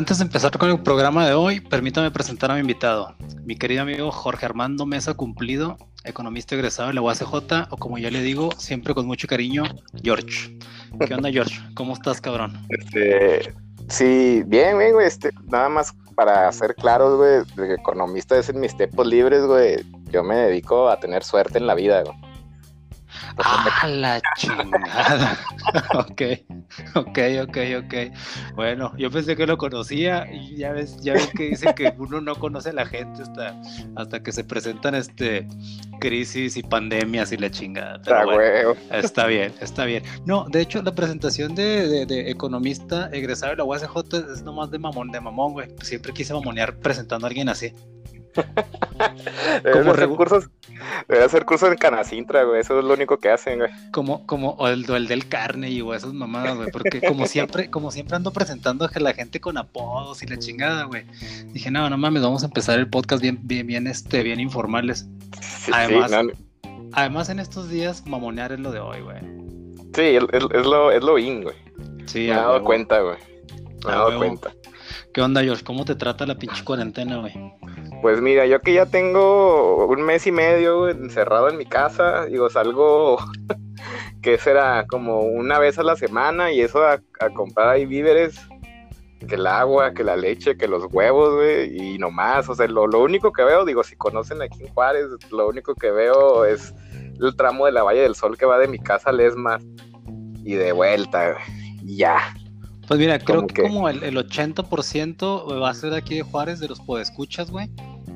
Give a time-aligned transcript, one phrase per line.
[0.00, 3.82] Antes de empezar con el programa de hoy, permítame presentar a mi invitado, mi querido
[3.82, 8.48] amigo Jorge Armando Mesa Cumplido, economista egresado de la UACJ, o como ya le digo,
[8.56, 9.64] siempre con mucho cariño,
[10.02, 10.58] George.
[11.06, 11.60] ¿Qué onda, George?
[11.74, 12.66] ¿Cómo estás, cabrón?
[12.70, 13.52] Este,
[13.90, 15.06] sí, bien, bien, güey.
[15.06, 19.84] Este, nada más para ser claros, güey, economista es en mis tiempos libres, güey.
[20.10, 22.16] Yo me dedico a tener suerte en la vida, güey.
[23.44, 25.38] Ah, la chingada.
[25.94, 26.22] ok,
[26.94, 27.94] ok, ok, ok.
[28.54, 32.20] Bueno, yo pensé que lo conocía y ya ves, ya ves que dicen que uno
[32.20, 33.60] no conoce a la gente hasta,
[33.96, 35.46] hasta que se presentan este
[36.00, 38.00] crisis y pandemias y la chingada.
[38.02, 40.02] Pero bueno, está bien, está bien.
[40.24, 44.78] No, de hecho, la presentación de, de, economista egresado de la UACJ es nomás de
[44.78, 45.68] mamón, de mamón, güey.
[45.82, 47.72] Siempre quise mamonear presentando a alguien así.
[49.64, 50.50] Debe hacer, cursos,
[51.08, 52.60] debe hacer cursos en Canacintra, güey.
[52.60, 53.70] Eso es lo único que hacen, güey.
[53.92, 56.70] Como, como, o el, el del carne y esas mamadas, güey.
[56.70, 60.84] Porque como siempre, como siempre ando presentando a la gente con apodos y la chingada,
[60.84, 61.04] güey.
[61.52, 65.06] Dije, no, no mames, vamos a empezar el podcast bien, bien, bien, este, bien informales.
[65.72, 66.12] además,
[66.92, 69.18] además, en estos días, mamonear es lo de hoy, güey.
[69.94, 71.56] Sí, es, es, lo, es lo in, güey.
[72.06, 73.16] Sí, me he dado cuenta, güey.
[73.84, 74.52] Me he dado cuenta.
[75.12, 75.64] ¿Qué onda, George?
[75.64, 77.32] ¿Cómo te trata la pinche cuarentena, güey?
[78.02, 82.48] Pues mira, yo que ya tengo un mes y medio encerrado en mi casa, digo,
[82.48, 83.18] salgo,
[84.22, 87.00] que será como una vez a la semana y eso a,
[87.34, 88.40] comprar ahí víveres,
[89.28, 92.84] que el agua, que la leche, que los huevos, güey, y nomás, o sea, lo,
[92.84, 96.74] único que veo, digo, si conocen aquí en Juárez, lo único que veo es
[97.20, 99.58] el tramo de la Valle del Sol que va de mi casa al ESMA
[100.42, 101.36] y de vuelta,
[101.82, 102.34] y ya.
[102.88, 106.68] Pues mira, creo que, como el, el 80% va a ser aquí de Juárez, de
[106.68, 107.68] los podescuchas, güey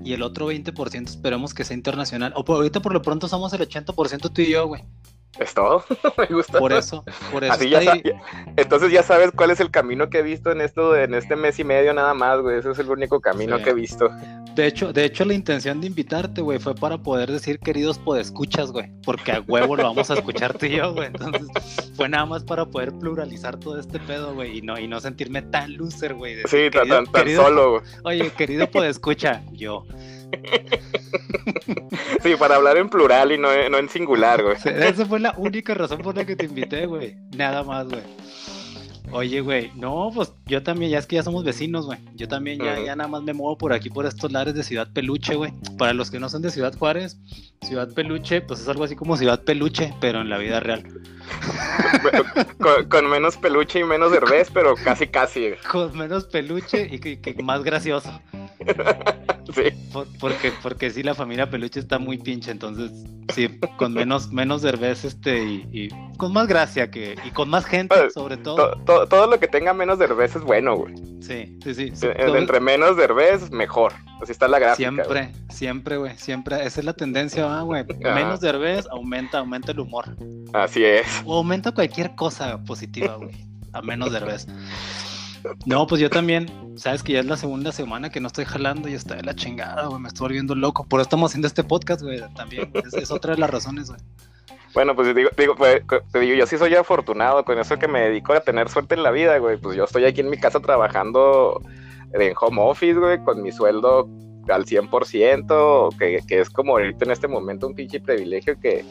[0.04, 2.32] y el otro 20% esperemos que sea internacional.
[2.36, 4.82] O ahorita por lo pronto somos el 80% tú y yo, güey.
[5.38, 5.84] Es todo,
[6.18, 6.58] me gusta.
[6.58, 7.64] Por eso, por eso.
[8.56, 11.58] entonces ya sabes cuál es el camino que he visto en esto, en este mes
[11.58, 12.58] y medio nada más, güey.
[12.58, 14.10] Ese es el único camino que he visto.
[14.54, 18.70] De hecho, de hecho, la intención de invitarte, güey, fue para poder decir queridos podescuchas,
[18.70, 18.88] güey.
[19.04, 21.08] Porque a huevo lo vamos a escuchar tú y yo, güey.
[21.08, 21.48] Entonces,
[21.96, 24.58] fue nada más para poder pluralizar todo este pedo, güey.
[24.58, 26.36] Y no, y no sentirme tan loser, güey.
[26.46, 27.82] Sí, tan, tan, solo, güey.
[28.04, 29.84] Oye, querido podescucha, yo.
[32.22, 34.56] Sí, para hablar en plural y no, no en singular, güey.
[34.64, 37.16] esa fue la única razón por la que te invité, güey.
[37.36, 38.02] Nada más, güey.
[39.12, 41.98] Oye, güey, no, pues yo también, ya es que ya somos vecinos, güey.
[42.14, 44.88] Yo también ya, ya nada más me muevo por aquí, por estos lares de Ciudad
[44.92, 45.52] Peluche, güey.
[45.78, 47.18] Para los que no son de Ciudad Juárez,
[47.62, 50.82] Ciudad Peluche, pues es algo así como Ciudad Peluche, pero en la vida real.
[52.88, 55.50] con, menos peluche y menos cerveza, pero casi, casi.
[55.70, 58.20] Con menos peluche y, más gracioso.
[59.54, 59.62] Sí.
[60.20, 62.90] porque, porque sí, la familia peluche está muy pinche, entonces
[63.32, 67.94] sí, con menos, menos cerveza este y, con más gracia que, y con más gente,
[67.94, 68.72] pues, sobre todo.
[68.84, 70.94] todo lo que tenga menos cerveza es bueno, güey.
[71.20, 71.92] Sí, sí, sí.
[72.02, 73.92] entre menos cerveza, mejor.
[74.20, 74.90] Así está la gráfica.
[74.90, 76.56] Siempre, siempre, güey, siempre.
[76.64, 77.84] Esa es la tendencia, güey.
[78.00, 80.16] Menos cerveza, aumenta, aumenta el humor.
[80.52, 81.06] Así es.
[81.24, 83.34] O aumenta cualquier cosa positiva, güey.
[83.72, 84.52] A menos cerveza.
[85.66, 88.88] No, pues yo también, sabes que ya es la segunda semana que no estoy jalando
[88.88, 90.84] y está de la chingada, güey, me estoy volviendo loco.
[90.84, 92.70] Por eso estamos haciendo este podcast, güey, también.
[92.92, 94.00] Es, otra de las razones, güey.
[94.74, 95.54] Bueno, pues digo, digo,
[96.14, 99.10] digo, yo sí soy afortunado con eso que me dedico a tener suerte en la
[99.10, 99.56] vida, güey.
[99.56, 101.62] Pues yo estoy aquí en mi casa trabajando
[102.12, 104.08] en home office, güey, con mi sueldo
[104.48, 108.84] al 100%, que, que es como ahorita en este momento un pinche privilegio que,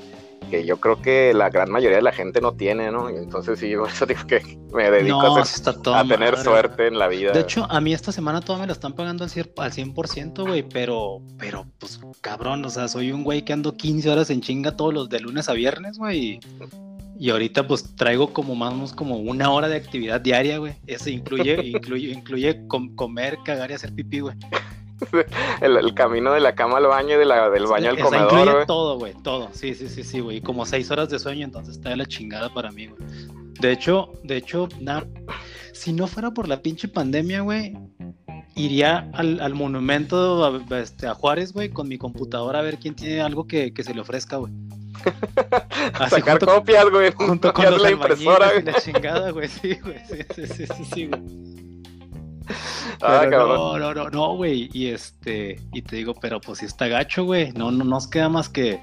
[0.50, 3.10] que yo creo que la gran mayoría de la gente no tiene, ¿no?
[3.10, 4.42] Y entonces sí, por eso digo que
[4.74, 5.38] me dedico
[5.94, 7.32] a, tener suerte en la vida.
[7.32, 11.22] De hecho, a mí esta semana todo me lo están pagando al 100%, güey, pero,
[11.38, 14.94] pero, pues, cabrón, o sea, soy un güey que ando 15 horas en chinga todos
[14.94, 16.40] los de lunes a viernes, güey,
[17.20, 20.74] y, ahorita pues traigo como más como una hora de actividad diaria, güey.
[20.88, 24.36] Eso incluye, incluye, incluye comer, cagar y hacer pipí, güey.
[25.62, 28.48] el, camino de la cama al baño y de la, del baño al comedor.
[28.48, 29.50] Incluye todo, güey, todo.
[29.54, 30.42] Sí, sí, sí, sí, güey.
[30.42, 33.02] Como seis horas de sueño, entonces está de la chingada para mí, güey.
[33.60, 34.68] De hecho, de hecho.
[35.74, 37.74] Si no fuera por la pinche pandemia, güey,
[38.56, 43.22] iría al, monumento a, este, a Juárez, güey, con mi computadora a ver quién tiene
[43.22, 44.54] algo que, que se le ofrezca, güey.
[46.10, 47.12] sacar copias, güey.
[47.14, 48.64] Junto con la impresora, güey.
[48.64, 49.98] La chingada, güey, sí, güey.
[50.36, 51.73] Sí, sí, sí, sí, güey.
[53.02, 54.70] Ah, no, no, no, no, güey.
[54.72, 57.52] Y este, y te digo, pero pues si está gacho, güey.
[57.52, 58.80] No, no nos queda más que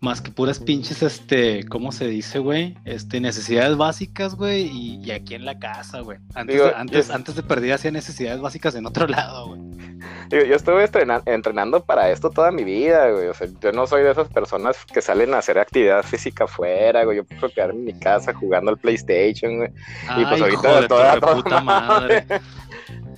[0.00, 2.74] más que puras pinches, este, ¿cómo se dice, güey?
[2.86, 6.18] Este, necesidades básicas, güey, y, aquí en la casa, güey.
[6.34, 9.60] Antes, antes, antes de perder hacía necesidades básicas en otro lado, güey.
[10.30, 10.88] Digo, yo estuve
[11.26, 13.26] entrenando para esto toda mi vida, güey.
[13.28, 17.04] O sea, yo no soy de esas personas que salen a hacer actividad física afuera,
[17.04, 17.18] güey.
[17.18, 19.70] Yo puedo quedarme en mi casa jugando al PlayStation, güey.
[20.16, 22.24] y pues ahorita toda, toda puta madre.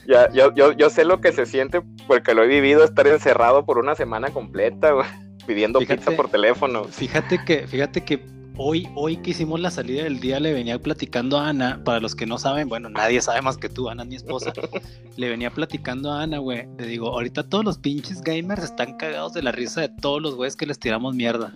[0.09, 3.65] Ya, yo, yo, yo sé lo que se siente porque lo he vivido estar encerrado
[3.65, 5.07] por una semana completa, güey,
[5.47, 6.85] pidiendo Fíjate- pizza por teléfono.
[6.85, 8.25] Fíjate que, fíjate que
[8.57, 12.15] hoy, hoy que hicimos la salida del día, le venía platicando a Ana, para los
[12.15, 14.53] que no saben, bueno, nadie sabe más que tú, Ana es mi esposa,
[15.17, 19.33] le venía platicando a Ana, güey, le digo, ahorita todos los pinches gamers están cagados
[19.33, 21.53] de la risa de todos los güeyes que les tiramos mierda.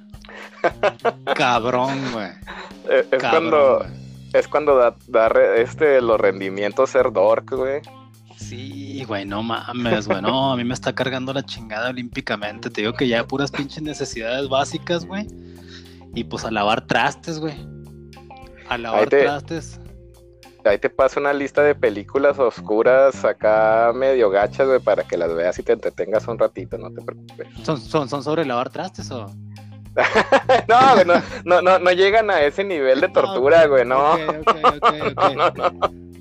[1.34, 2.28] Cabrón, güey.
[2.88, 3.86] Eh, Es Cabrón, cuando,
[4.32, 7.80] es cuando da, da re- este, los rendimientos ser dork, güey.
[8.48, 12.80] Sí, güey, no mames, güey, no, a mí me está cargando la chingada olímpicamente, te
[12.82, 15.26] digo que ya puras pinches necesidades básicas, güey,
[16.14, 17.54] y pues a lavar trastes, güey,
[18.68, 19.80] a lavar te- trastes.
[20.64, 25.32] Ahí te paso una lista de películas oscuras acá medio gachas, güey, para que las
[25.32, 27.46] veas y te entretengas un ratito, no te preocupes.
[27.64, 29.26] ¿Son, son, son sobre lavar trastes o...?
[30.68, 31.14] no, güey, no,
[31.44, 34.14] no, no, no llegan a ese nivel de tortura, güey, no.
[34.14, 35.16] Ok, ok, ok, ok.
[35.16, 36.15] No, no, no.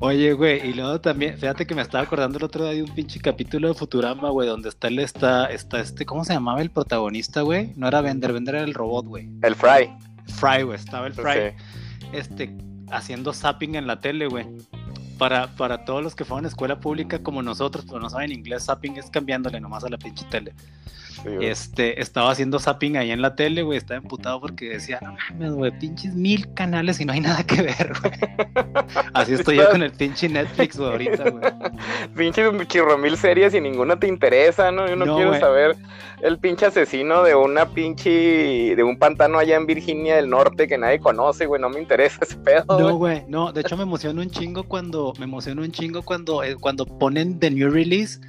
[0.00, 2.94] Oye, güey, y luego también, fíjate que me estaba acordando el otro día de un
[2.94, 6.70] pinche capítulo de Futurama, güey, donde está el, está, está este, ¿cómo se llamaba el
[6.70, 7.72] protagonista, güey?
[7.74, 9.28] No era Bender, Bender era el robot, güey.
[9.42, 9.90] El Fry.
[10.36, 11.52] Fry, güey, estaba el Fry.
[12.12, 12.56] Este,
[12.92, 14.46] haciendo zapping en la tele, güey.
[15.18, 18.66] Para, para todos los que fueron a escuela pública como nosotros, pero no saben inglés,
[18.66, 20.54] zapping es cambiándole nomás a la pinche tele.
[21.22, 21.30] Sí.
[21.40, 25.52] Este, estaba haciendo zapping ahí en la tele, güey, estaba emputado porque decía, no mames,
[25.52, 28.12] güey, pinches mil canales y no hay nada que ver, güey.
[29.14, 31.52] Así estoy yo con el pinche Netflix, güey, ahorita, güey.
[32.16, 34.88] Pinches chirromil series y ninguna te interesa, ¿no?
[34.88, 35.76] Yo no, No, quiero saber
[36.22, 38.74] el pinche asesino de una pinche.
[38.76, 41.60] de un pantano allá en Virginia del Norte que nadie conoce, güey.
[41.60, 43.24] No me interesa ese pedo, No, güey.
[43.28, 46.86] no, de hecho me emociono un chingo cuando, me emociono un chingo cuando, eh, cuando
[46.86, 48.20] ponen de new release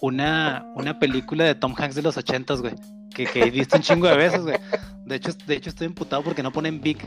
[0.00, 2.74] una, una película de Tom Hanks de los ochentas, güey,
[3.14, 4.56] que, que he visto un chingo de veces, güey.
[5.04, 6.98] De hecho, de hecho estoy emputado porque no ponen Big.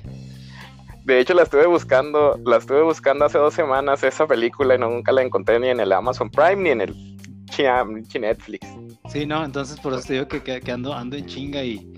[1.05, 4.89] De hecho, la estuve buscando, la estuve buscando hace dos semanas esa película y no,
[4.89, 6.95] nunca la encontré ni en el Amazon Prime ni en el
[8.19, 8.67] Netflix.
[9.09, 11.90] Sí, no, entonces por eso te digo que, que- que ando, ando en chinga y...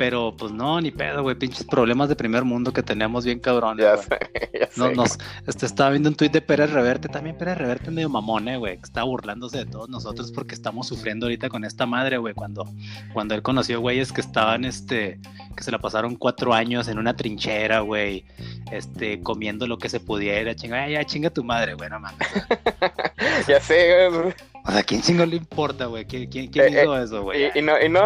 [0.00, 3.84] Pero pues no, ni pedo, güey, pinches problemas de primer mundo que tenemos bien cabrones,
[3.84, 4.18] Ya sé,
[4.58, 4.94] ya No, sé.
[4.94, 8.56] nos, este, estaba viendo un tuit de Pérez Reverte, también Pérez Reverte medio mamón, eh,
[8.56, 12.32] güey, que está burlándose de todos nosotros porque estamos sufriendo ahorita con esta madre, güey,
[12.32, 12.64] cuando,
[13.12, 15.20] cuando él conoció güeyes que estaban, este,
[15.54, 18.24] que se la pasaron cuatro años en una trinchera, güey,
[18.72, 22.26] este, comiendo lo que se pudiera, chinga, "Ay, ya, chinga tu madre, güey, no mames.
[23.46, 24.34] Ya sé, güey.
[24.70, 26.04] O sea, ¿quién chingo le importa, güey?
[26.04, 27.50] ¿Quién, quién, quién Eh, hizo eso, güey?
[27.56, 28.00] Y, y no, y no,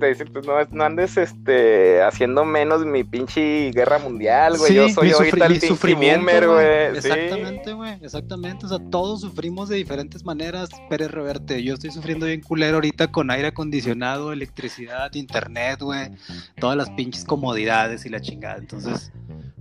[0.00, 4.74] te dice, pues no, no andes este, haciendo menos mi pinche guerra mundial, güey.
[4.74, 7.00] Yo soy ahorita el sufrimiento, güey.
[7.00, 7.08] Sí.
[7.08, 7.92] Exactamente, güey.
[8.02, 8.66] Exactamente.
[8.66, 11.62] O sea, todos sufrimos de diferentes maneras, Pérez Reverte.
[11.62, 16.10] Yo estoy sufriendo bien culero ahorita con aire acondicionado, electricidad, internet, güey.
[16.58, 18.58] Todas las pinches comodidades y la chingada.
[18.58, 19.12] Entonces,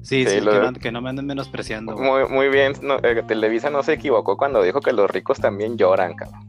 [0.08, 1.96] sí, Sí, sí, lo- que, no, que no me anden menospreciando.
[1.98, 5.78] Muy, muy bien, no, eh, Televisa no se equivocó cuando dijo que los ricos también
[5.78, 6.48] lloran, cabrón.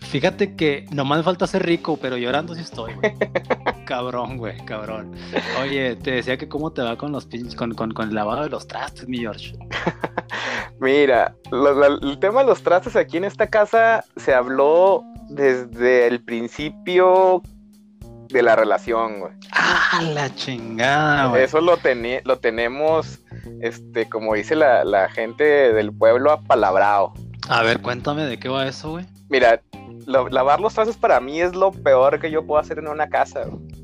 [0.00, 3.12] Fíjate que nomás falta ser rico, pero llorando sí estoy, güey.
[3.84, 5.12] cabrón, güey, cabrón.
[5.60, 8.42] Oye, te decía que cómo te va con los pinches, con, con, con el lavado
[8.44, 9.54] de los trastes, mi George.
[10.80, 16.22] Mira, lo- el tema de los trastes aquí en esta casa se habló desde el
[16.24, 17.42] principio
[18.28, 19.32] de la relación, güey.
[19.52, 21.44] Ah, la chingada, güey.
[21.44, 21.76] Eso lo,
[22.24, 23.20] lo tenemos,
[23.60, 27.12] este, como dice la, la gente del pueblo, apalabrado.
[27.48, 29.06] A ver, cuéntame de qué va eso, güey.
[29.30, 29.60] Mira,
[30.06, 33.08] lo- lavar los trastes para mí es lo peor que yo puedo hacer en una
[33.08, 33.44] casa.
[33.44, 33.78] güey.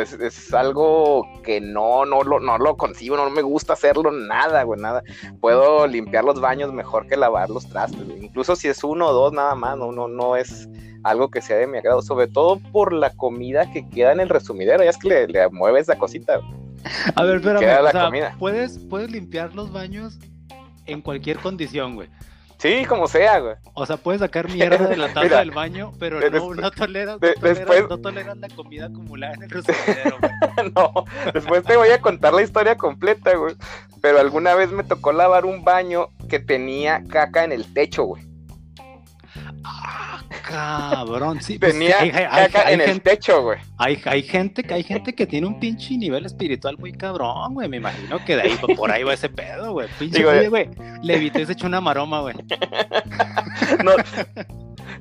[0.00, 4.62] Es, es algo que no, no, lo, no lo concibo, no me gusta hacerlo nada,
[4.62, 5.02] güey, nada.
[5.40, 8.24] Puedo limpiar los baños mejor que lavar los trastes, güey.
[8.26, 10.68] Incluso si es uno o dos nada más, no, no, no es
[11.04, 14.28] algo que sea de mi agrado, sobre todo por la comida que queda en el
[14.28, 16.40] resumidero, ya es que le, le mueves la cosita.
[17.14, 17.60] A ver, espérame.
[17.60, 18.36] Queda la o sea, comida.
[18.38, 20.18] Puedes, puedes limpiar los baños
[20.86, 22.08] en cualquier condición, güey.
[22.58, 23.54] Sí, como sea, güey.
[23.72, 27.14] O sea, puedes sacar mierda de la taza Mira, del baño, pero no, no toleras,
[27.14, 30.72] no, toleras, después- no toleras la comida acumulada en el resumidero, güey.
[30.76, 33.54] no, después te voy a contar la historia completa, güey.
[34.02, 38.24] Pero alguna vez me tocó lavar un baño que tenía caca en el techo, güey.
[39.64, 40.09] Ah,
[40.48, 41.58] cabrón, sí.
[41.58, 43.58] pues, Tenía hay, hay- hay- caca hay en el techo, güey.
[43.78, 47.68] hay, hay gente que hay gente que tiene un pinche nivel espiritual muy cabrón, güey.
[47.68, 49.88] Me imagino que de ahí por ahí va ese pedo, güey.
[49.98, 50.70] Pinche, Digo, güey.
[51.02, 52.34] Le evité se echó una maroma, güey.
[53.84, 53.92] No,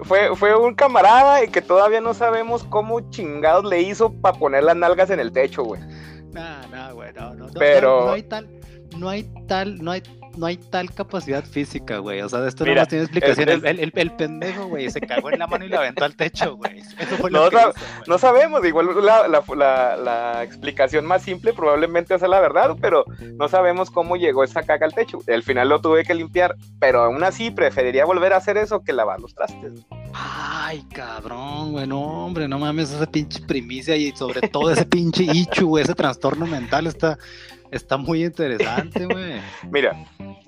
[0.03, 4.63] fue, fue un camarada y que todavía no sabemos cómo chingados le hizo para poner
[4.63, 5.81] las nalgas en el techo, güey.
[6.33, 8.47] No, no, güey, no, no, no, Pero- no hay tal,
[8.97, 10.03] no hay tal, no hay,
[10.39, 12.21] no hay tal capacidad física, güey.
[12.21, 13.49] O sea, de esto Mira, no tiene explicación.
[13.49, 16.05] es- El, el- el- el pendejo, güey, se cagó en la mano y la aventó
[16.05, 16.79] al techo, güey.
[16.79, 18.03] Eso fue No, lo que no, hizo, güey.
[18.07, 23.05] No sabemos, igual la, la, la- la explicación más simple probablemente sea la verdad, pero
[23.35, 25.19] no sabemos cómo llegó esa caca al techo.
[25.27, 28.93] Al final lo tuve que limpiar, pero aún así preferiría volver a hacer eso que
[28.93, 29.73] lavar los trastes.
[30.13, 35.23] Ay, cabrón, güey, no, hombre, no mames, esa pinche primicia y sobre todo ese pinche
[35.33, 37.17] ichu, güey, ese trastorno mental está,
[37.71, 39.39] está muy interesante, güey.
[39.71, 39.95] Mira,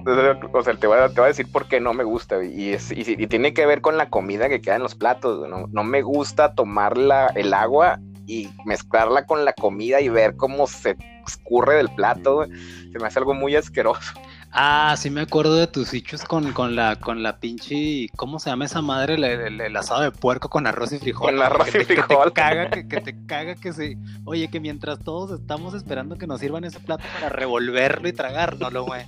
[0.05, 2.73] o sea, te voy a, te voy a decir por qué no me gusta, y,
[2.73, 5.47] es, y, y tiene que ver con la comida que queda en los platos.
[5.49, 10.35] No, no me gusta tomar la, el agua y mezclarla con la comida y ver
[10.37, 10.95] cómo se
[11.27, 12.45] escurre del plato.
[12.91, 14.13] Se me hace algo muy asqueroso.
[14.53, 18.49] Ah, sí me acuerdo de tus ichus con, con la, con la pinche, ¿cómo se
[18.49, 19.13] llama esa madre?
[19.13, 21.29] El, el- el asado de puerco con arroz y frijol.
[21.31, 22.25] Con arroz y te- que frijol.
[22.25, 26.27] te caga, que, que te caga que se, oye, que mientras todos estamos esperando que
[26.27, 29.05] nos sirvan ese plato para revolverlo y tragárnoslo, güey.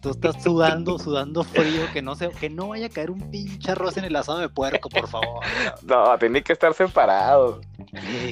[0.00, 3.72] Tú estás sudando, sudando frío, que no se, que no vaya a caer un pinche
[3.72, 5.44] arroz en el asado de puerco, por favor.
[5.82, 7.60] No, tiene que estar separado.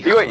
[0.07, 0.23] Hijo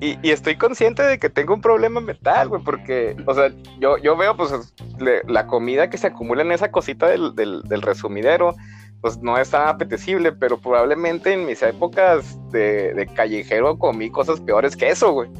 [0.00, 4.16] y- estoy consciente de que tengo un problema mental, güey, porque, o sea, yo, yo
[4.16, 4.52] veo, pues,
[4.98, 8.56] le- la comida que se acumula en esa cosita del, del, del resumidero,
[9.00, 14.40] pues no es tan apetecible, pero probablemente en mis épocas de, de callejero comí cosas
[14.40, 15.30] peores que eso, güey.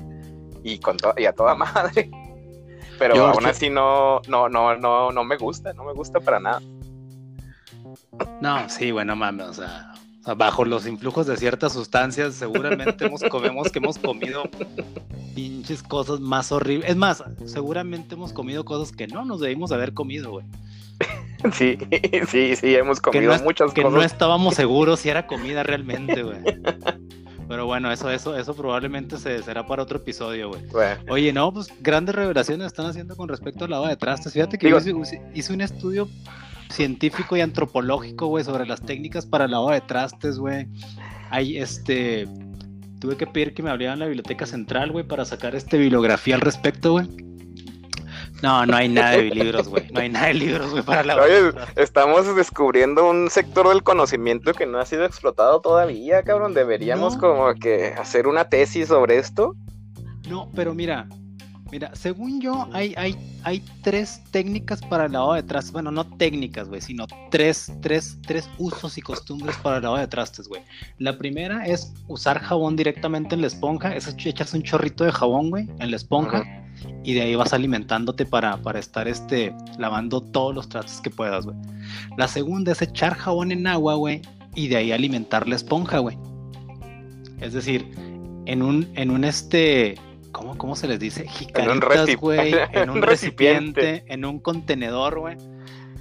[0.62, 2.08] Y, con y a toda madre.
[3.12, 3.48] Pero aún sí.
[3.48, 6.62] así no, no, no, no, no me gusta, no me gusta para nada.
[8.40, 9.92] No, sí, bueno, mames, o sea,
[10.36, 14.44] bajo los influjos de ciertas sustancias, seguramente hemos comemos que hemos comido
[15.34, 16.88] pinches cosas más horribles.
[16.90, 20.46] Es más, seguramente hemos comido cosas que no nos debimos haber comido, güey.
[21.52, 21.76] Sí,
[22.26, 23.98] sí, sí, hemos Que, comido no, muchas que cosas.
[23.98, 26.38] no estábamos seguros si era comida realmente, güey.
[27.48, 30.62] Pero bueno, eso, eso, eso probablemente se, será para otro episodio, güey.
[30.72, 34.32] Bueno, Oye, no, pues grandes revelaciones están haciendo con respecto al lavado de trastes.
[34.32, 36.08] Fíjate que Digo- yo hice, hice un estudio
[36.70, 40.66] científico y antropológico, güey, sobre las técnicas para el lavado de trastes, güey.
[41.30, 42.26] Hay este.
[43.00, 46.40] Tuve que pedir que me abrieran la biblioteca central, güey, para sacar este bibliografía al
[46.40, 47.06] respecto, güey.
[48.44, 49.90] No, no hay nada de libros, güey.
[49.90, 51.24] No hay nada de libros, güey, para lavar.
[51.30, 56.52] Oye, estamos descubriendo un sector del conocimiento que no ha sido explotado todavía, cabrón.
[56.52, 57.20] Deberíamos No.
[57.20, 59.54] como que hacer una tesis sobre esto.
[60.28, 61.08] No, pero mira,
[61.74, 65.72] mira, según yo, hay, hay, hay tres técnicas para el lavado de trastes.
[65.72, 70.06] Bueno, no técnicas, güey, sino tres, tres, tres usos y costumbres para el lavado de
[70.06, 70.62] trastes, güey.
[70.98, 73.92] La primera es usar jabón directamente en la esponja.
[73.96, 76.44] Es ech- echas un chorrito de jabón, güey, en la esponja.
[77.02, 81.44] Y de ahí vas alimentándote para, para estar este, lavando todos los trastes que puedas,
[81.44, 81.56] güey.
[82.16, 84.22] La segunda es echar jabón en agua, güey,
[84.54, 86.16] y de ahí alimentar la esponja, güey.
[87.40, 87.90] Es decir,
[88.46, 89.96] en un, en un este,
[90.34, 91.26] ¿cómo, cómo se les dice?
[91.26, 93.80] Jicaritas, güey, en un un recipiente.
[93.80, 95.36] recipiente, en un contenedor, güey.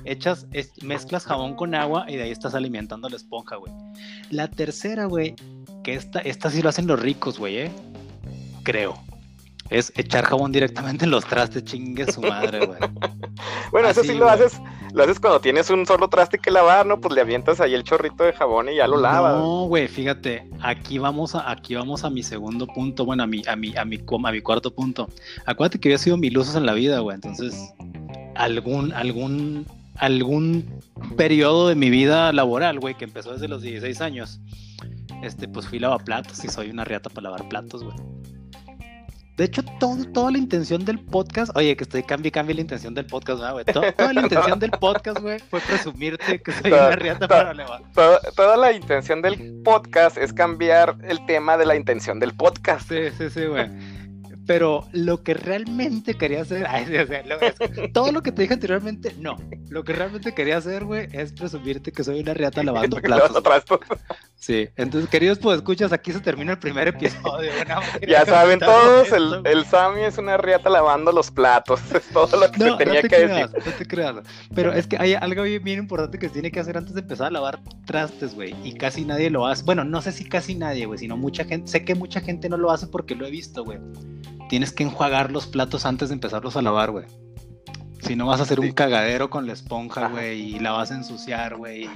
[0.03, 3.71] Echas, es- mezclas jabón con agua y de ahí estás alimentando la esponja, güey.
[4.29, 5.35] La tercera, güey,
[5.83, 7.71] que esta, esta sí lo hacen los ricos, güey, ¿eh?
[8.63, 8.97] Creo.
[9.70, 12.79] Es echar jabón directamente en los trastes, chingue su madre, güey.
[13.72, 14.36] Bueno, eso sí lo güey.
[14.36, 14.62] haces,
[14.93, 17.01] lo haces cuando tienes un solo traste que lavar, ¿no?
[17.01, 19.36] Pues le avientas ahí el chorrito de jabón y ya lo lavas.
[19.36, 23.41] No, güey, fíjate, aquí vamos a, aquí vamos a mi segundo punto, bueno, a mi,
[23.48, 25.10] a mi, a mi, a mi cuarto punto.
[25.48, 27.55] Acuérdate que yo he sido mil usos en la vida, güey, entonces,
[28.36, 29.65] algún, algún,
[29.96, 30.79] algún
[31.17, 34.39] periodo de mi vida laboral, güey, que empezó desde los 16 años,
[35.24, 37.96] este, pues fui lavaplatos y soy una riata para lavar platos, güey.
[39.35, 42.93] De hecho, todo, toda la intención del podcast, oye, que estoy cambie, cambie la intención
[42.93, 43.65] del podcast, ¿verdad, güey.
[43.65, 47.27] To- Toda la intención del podcast, güey, fue presumirte que soy Ta- una riata ta-
[47.27, 47.81] para lavar.
[47.95, 52.87] Toda, toda la intención del podcast es cambiar el tema de la intención del podcast.
[52.87, 53.69] Sí, sí, sí, güey.
[54.45, 57.55] Pero lo que realmente quería hacer, ay, sí, o sea, lo- es-
[57.93, 59.38] todo lo que te dije anteriormente, no.
[59.69, 63.41] Lo que realmente quería hacer, güey, es presumirte que soy una riata lavando platos.
[64.35, 67.50] Sí, entonces, queridos, pues escuchas, aquí se termina el primer episodio.
[68.07, 71.79] Ya saben todos, esto, el, el Sammy es una riata lavando los platos.
[71.93, 73.71] Es todo lo que No, se no tenía te que creas, decir.
[73.71, 74.15] no te creas.
[74.53, 77.00] Pero es que hay algo bien, bien importante que se tiene que hacer antes de
[77.01, 78.53] empezar a lavar trastes, güey.
[78.63, 79.63] Y casi nadie lo hace.
[79.63, 81.71] Bueno, no sé si casi nadie, güey, sino mucha gente.
[81.71, 83.79] Sé que mucha gente no lo hace porque lo he visto, güey.
[84.53, 87.05] Tienes que enjuagar los platos antes de empezarlos a lavar, güey.
[88.03, 88.74] Si no vas a hacer un Sí.
[88.74, 91.89] cagadero con la esponja, güey, y la vas a ensuciar, güey.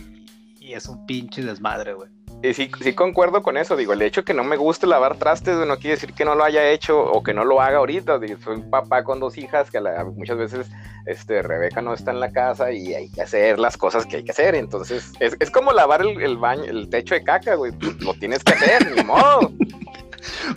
[0.60, 2.10] Y es un pinche desmadre, güey.
[2.42, 5.56] Y sí, sí concuerdo con eso, digo, el hecho que no me guste lavar trastes
[5.68, 8.18] no quiere decir que no lo haya hecho o que no lo haga ahorita.
[8.18, 10.68] Digo, soy un papá con dos hijas que la- muchas veces
[11.06, 14.24] este, Rebeca no está en la casa y hay que hacer las cosas que hay
[14.24, 14.56] que hacer.
[14.56, 17.72] Entonces, es, es como lavar el, el baño, el techo de caca, güey.
[18.00, 19.52] Lo tienes que hacer, ni modo.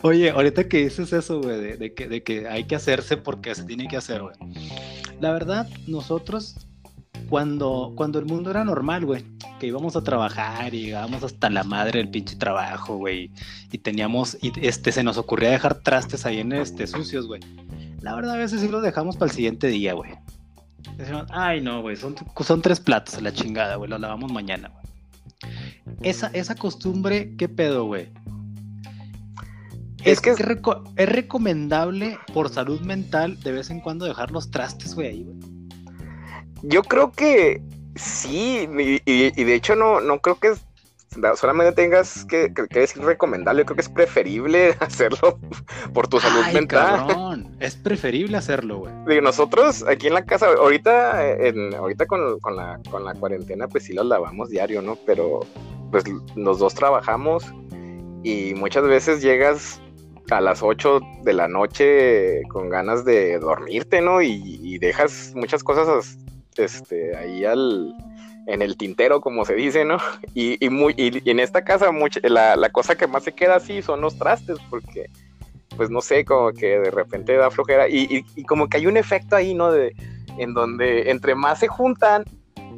[0.02, 3.96] Oye, ahorita que dices eso, güey, de, que, hay que hacerse porque se tiene que
[3.96, 4.34] hacer, güey.
[5.20, 6.66] La verdad, nosotros
[7.28, 9.24] cuando, cuando el mundo era normal, güey,
[9.58, 13.30] que íbamos a trabajar y llegábamos hasta la madre del pinche trabajo, güey,
[13.70, 17.40] y teníamos, y este, se nos ocurría dejar trastes ahí en este sucios, güey.
[18.00, 20.12] La verdad, a veces sí los dejamos para el siguiente día, güey.
[20.96, 24.68] Decimos, ay, no, güey, son, son tres platos a la chingada, güey, los lavamos mañana,
[24.68, 24.80] güey.
[26.02, 28.08] Esa, esa costumbre, ¿qué pedo, güey?
[30.04, 34.94] Es, que es, es, recomendable por salud mental de vez en cuando dejar los trastes,
[34.94, 35.36] güey, ahí, güey.
[36.62, 37.62] Yo creo que
[37.96, 38.68] sí,
[39.06, 40.54] y, de hecho no, no creo que
[41.36, 45.38] solamente tengas que, decir recomendable, yo creo que es preferible hacerlo
[45.92, 47.48] por tu salud mental.
[47.58, 48.92] Es preferible hacerlo, güey.
[49.06, 53.68] Digo, nosotros aquí en la casa, ahorita, en, ahorita con, con, la, con la cuarentena,
[53.68, 54.96] pues sí los lavamos diario, ¿no?
[55.06, 55.40] Pero
[55.90, 56.04] pues
[56.36, 57.44] los dos trabajamos
[58.22, 59.80] y muchas veces llegas
[60.30, 64.22] a las 8 de la noche con ganas de dormirte, ¿no?
[64.22, 66.16] Y, dejas muchas cosas
[66.56, 67.94] este, ahí al,
[68.46, 69.98] en el tintero, como se dice, ¿no?
[70.34, 71.90] Y, muy, y, en esta casa
[72.22, 75.06] la, la, cosa que más se queda así son los trastes, porque,
[75.76, 79.36] pues no sé, como que de repente da flojera y, como que hay un efecto
[79.36, 79.72] ahí, ¿no?
[79.72, 79.94] De,
[80.38, 82.24] en donde entre más se juntan,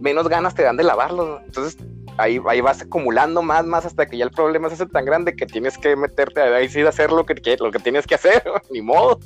[0.01, 1.41] menos ganas te dan de lavarlos.
[1.45, 1.77] Entonces
[2.19, 5.35] ahí, ahí vas acumulando más, más hasta que ya el problema se hace tan grande
[5.35, 8.43] que tienes que meterte ahí sí a hacer lo que, lo que tienes que hacer,
[8.71, 9.19] ni modo.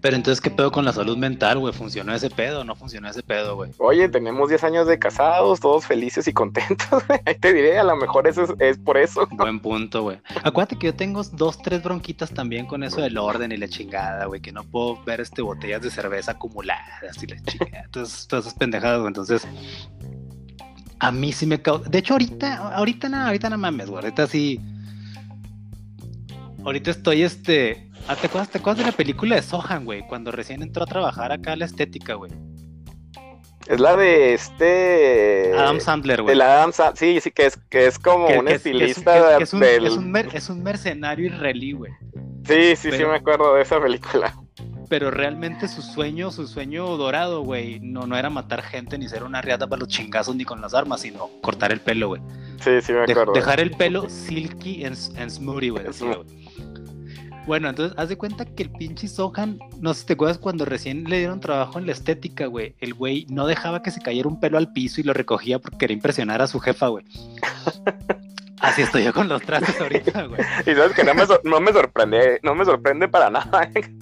[0.00, 1.72] Pero entonces, ¿qué pedo con la salud mental, güey?
[1.72, 3.70] ¿Funcionó ese pedo o no funcionó ese pedo, güey?
[3.78, 7.20] Oye, tenemos 10 años de casados, todos felices y contentos, güey.
[7.24, 9.26] Ahí te diré, a lo mejor eso es, por eso.
[9.32, 10.18] Buen punto, güey.
[10.42, 14.26] Acuérdate que yo tengo dos, tres bronquitas también con eso del orden y la chingada,
[14.26, 14.40] güey.
[14.40, 17.84] Que no puedo ver este botellas de cerveza acumuladas y la chingada.
[17.84, 19.08] Entonces, todas esas pendejadas, güey.
[19.08, 19.46] Entonces,
[20.98, 21.88] a mí sí me causa.
[21.88, 24.02] De hecho, ahorita, ahorita nada, ahorita no mames, güey.
[24.02, 24.60] Ahorita sí.
[26.64, 27.90] Ahorita estoy este.
[28.08, 30.06] Ah, ¿te, acuerdas, ¿Te acuerdas de la película de Sohan, güey?
[30.06, 32.30] Cuando recién entró a trabajar acá la estética, güey.
[33.66, 35.52] Es la de este.
[35.56, 36.34] Adam Sandler, güey.
[36.34, 39.86] El Adam Sandler, sí, sí, que es, que es como un estilista es, un, del...
[39.86, 41.92] es, un, es un mercenario israelí, güey.
[42.46, 44.32] Sí, sí, sí, me acuerdo de esa película
[44.88, 49.24] pero realmente su sueño, su sueño dorado, güey, no, no era matar gente ni ser
[49.24, 52.22] una riata para los chingazos ni con las armas, sino cortar el pelo, güey.
[52.60, 53.32] Sí, sí, me acuerdo.
[53.32, 55.84] dejar el pelo silky and, smoothie, güey.
[57.46, 60.64] Bueno, entonces, haz de cuenta que el pinche Sohan, no sé si te acuerdas cuando
[60.64, 62.74] recién le dieron trabajo en la estética, güey.
[62.80, 65.78] El güey no dejaba que se cayera un pelo al piso y lo recogía porque
[65.78, 67.04] quería impresionar a su jefa, güey.
[68.60, 70.40] Así estoy yo con los trajes ahorita, güey.
[70.66, 73.96] Y sabes que no me, no me sorprende, no me sorprende para nada, ¿eh?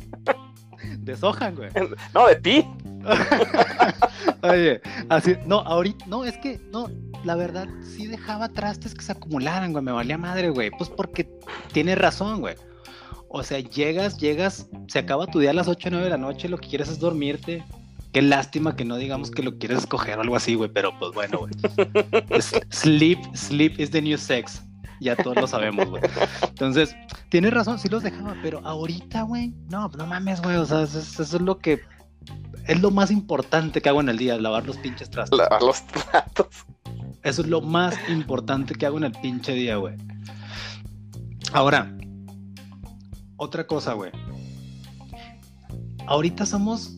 [1.05, 1.71] De Sohan, güey.
[2.15, 2.67] No, de ti.
[4.43, 6.89] Oye, así, no, ahorita, no, es que, no,
[7.25, 11.29] la verdad, sí dejaba trastes que se acumularan, güey, me valía madre, güey, pues porque
[11.73, 12.55] tiene razón, güey.
[13.29, 16.19] O sea, llegas, llegas, se acaba tu día a las 8 o 9 de la
[16.19, 17.65] noche, lo que quieres es dormirte.
[18.13, 21.13] Qué lástima que no digamos que lo quieres escoger o algo así, güey, pero pues
[21.13, 21.53] bueno, güey.
[22.71, 24.63] sleep, sleep is the new sex
[25.05, 26.03] ya todos lo sabemos, güey.
[26.49, 26.97] Entonces,
[27.29, 31.23] tienes razón, sí los dejaba, pero ahorita, güey, no, no mames, güey, o sea, eso,
[31.23, 31.81] es lo que
[32.67, 35.39] es lo más importante que hago en el día, lavar los pinches trastos.
[35.39, 36.47] Lavar los platos.
[37.23, 39.95] Eso es lo más importante que hago en el pinche día, güey.
[41.53, 41.97] Ahora,
[43.37, 44.11] otra cosa, güey.
[46.07, 46.97] Ahorita somos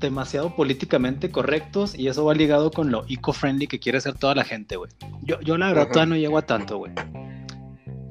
[0.00, 4.44] demasiado políticamente correctos y eso va ligado con lo eco-friendly que quiere ser toda la
[4.44, 4.90] gente, güey.
[5.22, 6.92] Yo, yo la verdad todavía no llego a tanto, güey.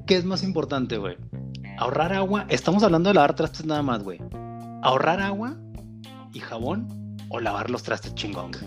[0.08, 1.18] ¿Qué es más importante, güey?
[1.78, 2.46] Ahorrar agua.
[2.50, 4.20] Estamos hablando de lavar trastes nada más, güey.
[4.84, 5.56] Ahorrar agua
[6.34, 6.88] y jabón
[7.30, 8.66] o lavar los trastes chingón, güey.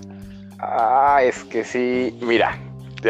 [0.58, 2.16] Ah, es que sí.
[2.20, 2.58] Mira,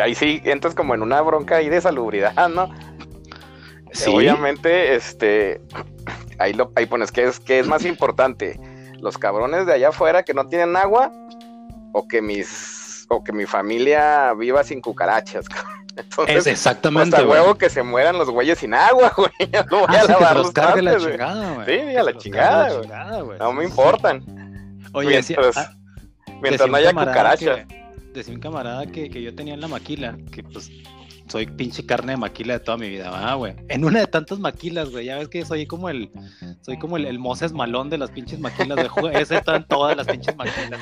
[0.02, 2.70] ahí sí entras como en una bronca ahí de salubridad, ¿no?
[3.92, 4.10] Sí.
[4.10, 5.60] Obviamente, este.
[6.38, 8.58] Ahí, lo, ahí pones que es, que es más importante
[9.02, 11.12] los cabrones de allá afuera que no tienen agua
[11.92, 15.46] o que mis o que mi familia viva sin cucarachas.
[15.96, 17.16] Entonces, es exactamente.
[17.16, 19.30] Hasta luego que se mueran los güeyes sin agua, güey.
[19.70, 21.66] No voy a lavar los, cargue la chingada, güey.
[21.66, 23.38] Sí, a la chingada, güey.
[23.38, 24.80] No me importan.
[24.94, 25.74] Oye, mientras, ah,
[26.40, 27.66] mientras no haya cucarachas.
[28.14, 30.70] decía un camarada que, que yo tenía en la maquila, que pues
[31.28, 33.54] soy pinche carne de maquila de toda mi vida, ah, güey.
[33.68, 35.06] En una de tantas maquilas, güey.
[35.06, 36.10] Ya ves que soy como el,
[36.60, 39.22] soy como el, el Moses malón de las pinches maquilas de Juárez.
[39.22, 40.80] Ese están todas las pinches maquilas.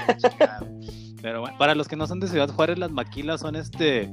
[1.22, 4.10] Pero bueno, para los que no son de Ciudad Juárez, las maquilas son este.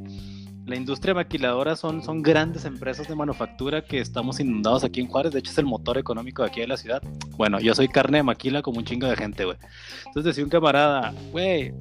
[0.65, 5.31] La industria maquiladora son, son grandes empresas de manufactura que estamos inundados aquí en Juárez.
[5.31, 7.01] De hecho, es el motor económico de aquí de la ciudad.
[7.37, 9.55] Bueno, yo soy carne de maquila como un chingo de gente, güey.
[10.07, 11.73] Entonces decía un camarada, güey,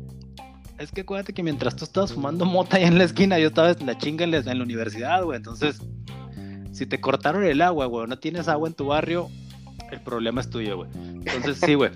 [0.78, 3.70] es que acuérdate que mientras tú estabas fumando mota ahí en la esquina, yo estaba
[3.70, 5.36] en la chinga en la, universidad, güey.
[5.36, 5.80] Entonces,
[6.72, 9.28] si te cortaron el agua, güey, no tienes agua en tu barrio,
[9.90, 10.90] el problema es tuyo, güey.
[10.94, 11.90] Entonces, sí, güey.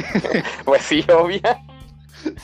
[0.64, 1.62] pues sí, obvia.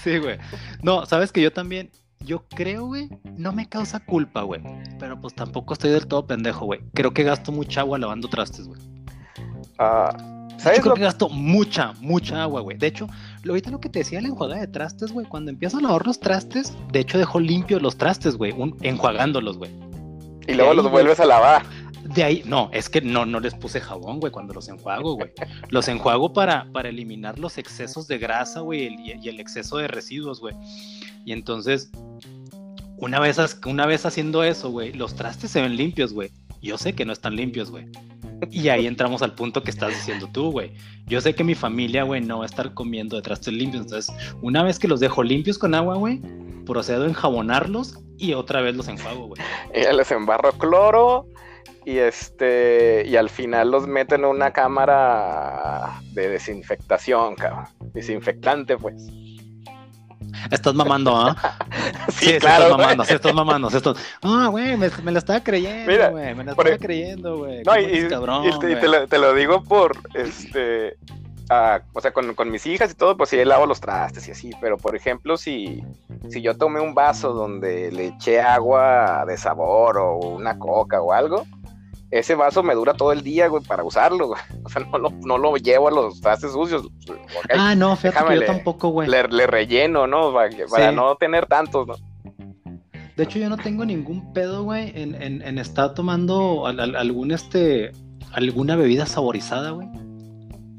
[0.03, 0.39] Sí, güey.
[0.83, 4.63] No, sabes que yo también, yo creo, güey, no me causa culpa, güey.
[4.99, 6.81] Pero pues tampoco estoy del todo pendejo, güey.
[6.95, 8.81] Creo que gasto mucha agua lavando trastes, güey.
[9.79, 12.79] Ah, Yo ¿Sabes creo lo que gasto mucha, mucha agua, güey.
[12.79, 13.09] De hecho,
[13.53, 16.21] ahorita lo que te decía la enjuagada de trastes, güey, cuando empiezo a lavar los
[16.21, 19.71] trastes, de hecho dejo limpios los trastes, güey, enjuagándolos, güey.
[20.49, 20.93] Y luego ahí, los güey.
[20.93, 21.65] vuelves a lavar.
[22.15, 25.33] De ahí, no, es que no, no les puse jabón, güey, cuando los enjuago, güey.
[25.71, 29.79] Los enjuago para, para eliminar los excesos de grasa, güey, el- y, y el exceso
[29.79, 30.55] de residuos, güey.
[31.25, 31.91] Y entonces,
[32.99, 36.31] una vez, una vez haciendo eso, güey, los trastes se ven limpios, güey.
[36.63, 37.87] Yo sé que no están limpios, güey.
[38.51, 40.73] Y ahí entramos al punto que estás diciendo tú, güey.
[41.07, 43.85] Yo sé que mi familia, güey, no va a estar comiendo de trastes limpios.
[43.85, 46.21] Entonces, una vez que los dejo limpios con agua, güey,
[46.67, 49.43] procedo a enjabonarlos y otra vez los enjuago, güey.
[49.75, 51.27] Ya les embarro cloro.
[51.85, 53.05] Y este.
[53.07, 57.67] Y al final los meto en una cámara de desinfectación, cabrón.
[57.95, 59.07] Desinfectante, pues.
[60.51, 61.37] Estás mamando, ¿ah?
[62.09, 62.65] Sí, Sí, sí claro.
[62.65, 63.97] estás mamando, sí estás mamando, sí estás...
[64.23, 67.59] Ah, güey, me, me la estaba creyendo, güey, me la por estaba e- creyendo, güey.
[67.65, 70.97] No, ¿Cómo y, eres cabrón, y te, y te lo, te lo digo por, este,
[71.93, 74.51] o sea, con, con mis hijas y todo, pues sí, lavo los trastes y así,
[74.61, 75.83] pero por ejemplo, si,
[76.31, 81.13] si yo tomé un vaso donde le eché agua de sabor o una coca o
[81.13, 81.45] algo,
[82.11, 84.41] ese vaso me dura todo el día, güey, para usarlo, güey.
[84.65, 86.87] O sea, no lo, no lo llevo a los trastes sucios.
[87.57, 89.09] Ah, no, fíjate Déjame que yo le- tampoco, güey.
[89.09, 90.33] le, le relleno, ¿no?
[90.33, 90.95] Para, que- para Sí.
[90.97, 91.95] no tener tantos, ¿no?
[93.17, 96.97] De hecho, yo no tengo ningún pedo, güey, en, en, en estar tomando al- al-
[96.97, 97.93] algún, este,
[98.33, 99.89] alguna bebida saborizada, güey.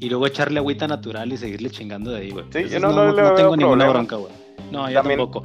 [0.00, 2.44] Y luego echarle agüita natural y seguirle chingando de ahí, güey.
[2.52, 4.32] Sí, yo no- no le veo tengo ninguna bronca, güey.
[4.70, 5.42] No, yo También- tampoco.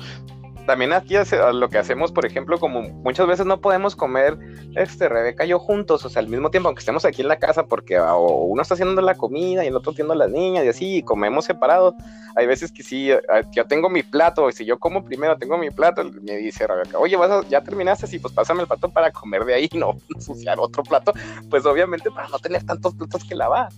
[0.65, 4.38] También aquí hace- lo que hacemos, por ejemplo, como muchas veces no podemos comer,
[4.76, 7.38] este, Rebeca y yo juntos, o sea, al mismo tiempo, aunque estemos aquí en la
[7.38, 10.30] casa, porque ah, o uno está haciendo la comida y el otro atiende a las
[10.30, 11.93] niñas y así, y comemos separados.
[12.36, 15.58] Hay veces que sí, ah, yo tengo mi plato, y si yo como primero, tengo
[15.58, 18.89] mi plato, me dice Rebeca, oye, ¿vas a- ya terminaste, sí, pues pásame el plato
[18.89, 21.13] para comer de ahí, no ensuciar otro plato,
[21.49, 23.69] pues obviamente para no tener tantos platos que lavar.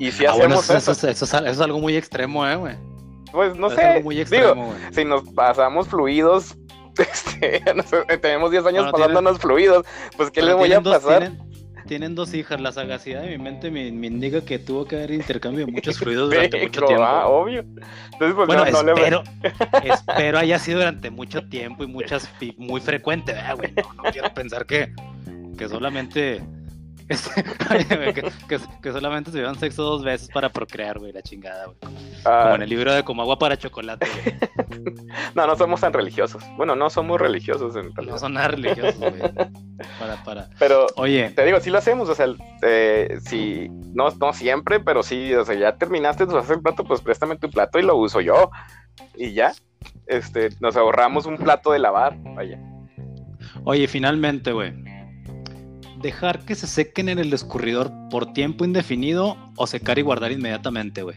[0.00, 2.56] Y si Ah, hacemos eso, eso, eso, eso es, eso es algo muy extremo, eh,
[2.56, 2.76] güey.
[3.32, 6.56] Pues no sé, algo muy digo, si nos pasamos fluidos,
[6.98, 7.62] este,
[8.20, 9.84] tenemos 10 años Bueno, pasándonos fluidos,
[10.16, 11.18] pues ¿qué les voy a dos- pasar?
[11.20, 11.48] tienen,
[11.86, 15.12] tienen dos hijas, la sagacidad de mi mente me, me indica que tuvo que haber
[15.12, 17.04] intercambio de muchos fluidos durante mucho tiempo.
[17.04, 17.60] ah, obvio.
[17.60, 19.22] Entonces, pues bueno, no, no le espero,
[19.84, 23.72] espero haya sido durante mucho tiempo y muchas muy frecuente, ¿verdad, güey?
[23.76, 24.92] No, no quiero pensar que,
[25.56, 26.42] que solamente
[28.14, 31.76] que, que- que solamente se llevan sexo dos veces para procrear, güey, la chingada, güey.
[32.24, 34.84] ah, Como en el libro de como agua para chocolate, güey.
[35.34, 36.42] no, no somos tan religiosos.
[36.56, 38.14] Bueno, no somos religiosos en realidad.
[38.14, 39.12] No son nada religiosos, güey.
[40.00, 40.48] Para, para.
[40.58, 42.26] Pero Oye, te digo, sí lo hacemos, o sea,
[42.62, 46.82] eh, sí, no, no siempre, pero sí, o sea, ya terminaste de usar el plato,
[46.84, 48.50] pues préstame tu plato y lo uso yo.
[49.16, 49.52] Y ya,
[50.08, 52.58] este, nos ahorramos un plato de lavar, vaya.
[53.64, 54.72] Oye, finalmente, güey.
[56.00, 61.02] Dejar que se sequen en el escurridor por tiempo indefinido o secar y guardar inmediatamente,
[61.02, 61.16] güey.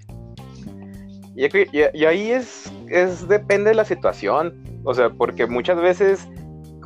[1.36, 6.28] Y, ahí es, es, depende de la situación, o sea, porque muchas veces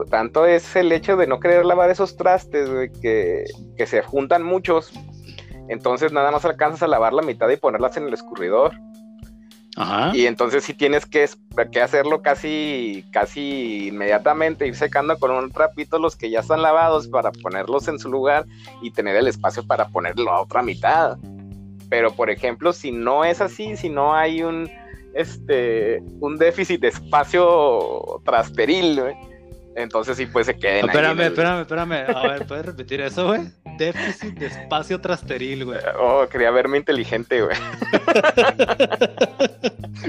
[0.10, 4.43] tanto es el hecho de no querer lavar esos trastes, güey, que, que se juntan
[4.43, 4.91] muchos,
[5.67, 8.73] entonces nada más alcanzas a lavar la mitad y ponerlas en el escurridor.
[9.75, 10.15] Ajá.
[10.15, 11.27] Y entonces sí tienes que,
[11.71, 17.07] que hacerlo casi, casi inmediatamente, ir secando con un trapito los que ya están lavados
[17.07, 18.45] para ponerlos en su lugar
[18.81, 21.17] y tener el espacio para poner la otra mitad.
[21.89, 24.69] Pero por ejemplo, si no es así, si no hay un,
[25.13, 29.15] este, un déficit de espacio trasteril, güey,
[29.75, 32.15] entonces sí pues se queden ahí Espérame, en el- espérame, espérame.
[32.15, 33.41] A ver, ¿puedes repetir eso, güey?
[33.77, 35.79] Déficit de espacio trasteril, güey.
[35.99, 37.57] Oh, quería verme inteligente, güey.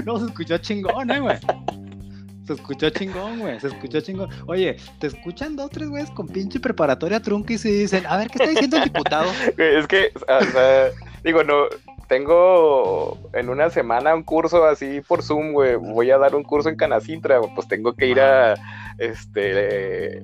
[0.05, 1.39] No, se escuchó chingón, eh, güey.
[2.47, 3.59] Se escuchó chingón, güey.
[3.59, 4.29] Se escuchó chingón.
[4.47, 8.29] Oye, te escuchan dos, tres güeyes con pinche preparatoria trunca y se dicen, a ver,
[8.29, 9.31] ¿qué está diciendo el diputado?
[9.57, 10.91] Es que, o sea,
[11.25, 11.65] digo, no,
[12.09, 15.77] tengo en una semana un curso así por Zoom, güey.
[15.77, 18.55] Voy a dar un curso en Canacintra, pues tengo que ir a,
[18.99, 20.23] este,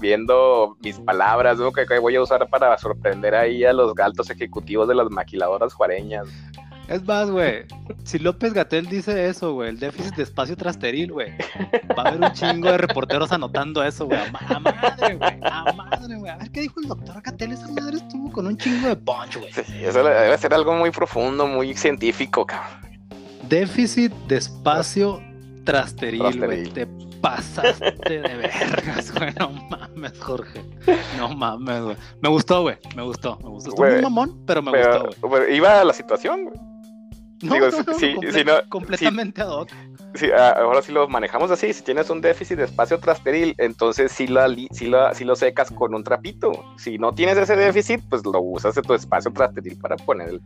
[0.00, 1.70] viendo mis palabras, ¿no?
[1.72, 5.72] Que, que voy a usar para sorprender ahí a los altos ejecutivos de las maquiladoras
[5.74, 6.26] juareñas.
[6.88, 7.66] Es más, güey.
[8.02, 11.30] Si López Gatel dice eso, güey, el déficit de espacio trasteril, güey.
[11.96, 14.18] Va a haber un chingo de reporteros anotando eso, güey.
[14.18, 15.38] A, ma- a madre, güey.
[15.40, 16.32] A madre, güey.
[16.32, 17.52] A ver qué dijo el doctor Gatel.
[17.52, 19.52] Esa madre estuvo con un chingo de punch, güey.
[19.52, 22.80] Sí, eso debe ser algo muy profundo, muy científico, cabrón.
[23.48, 25.22] Déficit de espacio
[25.62, 26.64] trasteril, güey.
[26.70, 26.88] Te
[27.20, 29.32] pasaste de vergas, güey.
[29.38, 30.64] No mames, Jorge.
[31.16, 31.96] No mames, güey.
[32.20, 32.76] Me gustó, güey.
[32.96, 33.38] Me gustó.
[33.42, 33.70] Me gustó.
[33.70, 35.56] Estuvo muy mamón, pero me Pero, gustó, güey.
[35.56, 36.56] iba a la situación, güey.
[37.42, 39.70] No, Digo, no, no, sí, comple- sí, no, completamente ad hoc.
[40.14, 44.12] Sí, a- ahora sí lo manejamos así, si tienes un déficit de espacio trasteril, entonces
[44.12, 46.52] sí, la, la- sí lo secas con un trapito.
[46.76, 50.42] Si no tienes ese déficit, pues lo usas de tu espacio trasteril para poner el-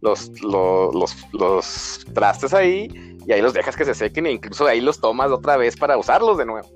[0.00, 4.66] los, lo- los, los trastes ahí y ahí los dejas que se sequen e incluso
[4.66, 6.68] ahí los tomas otra vez para usarlos de nuevo.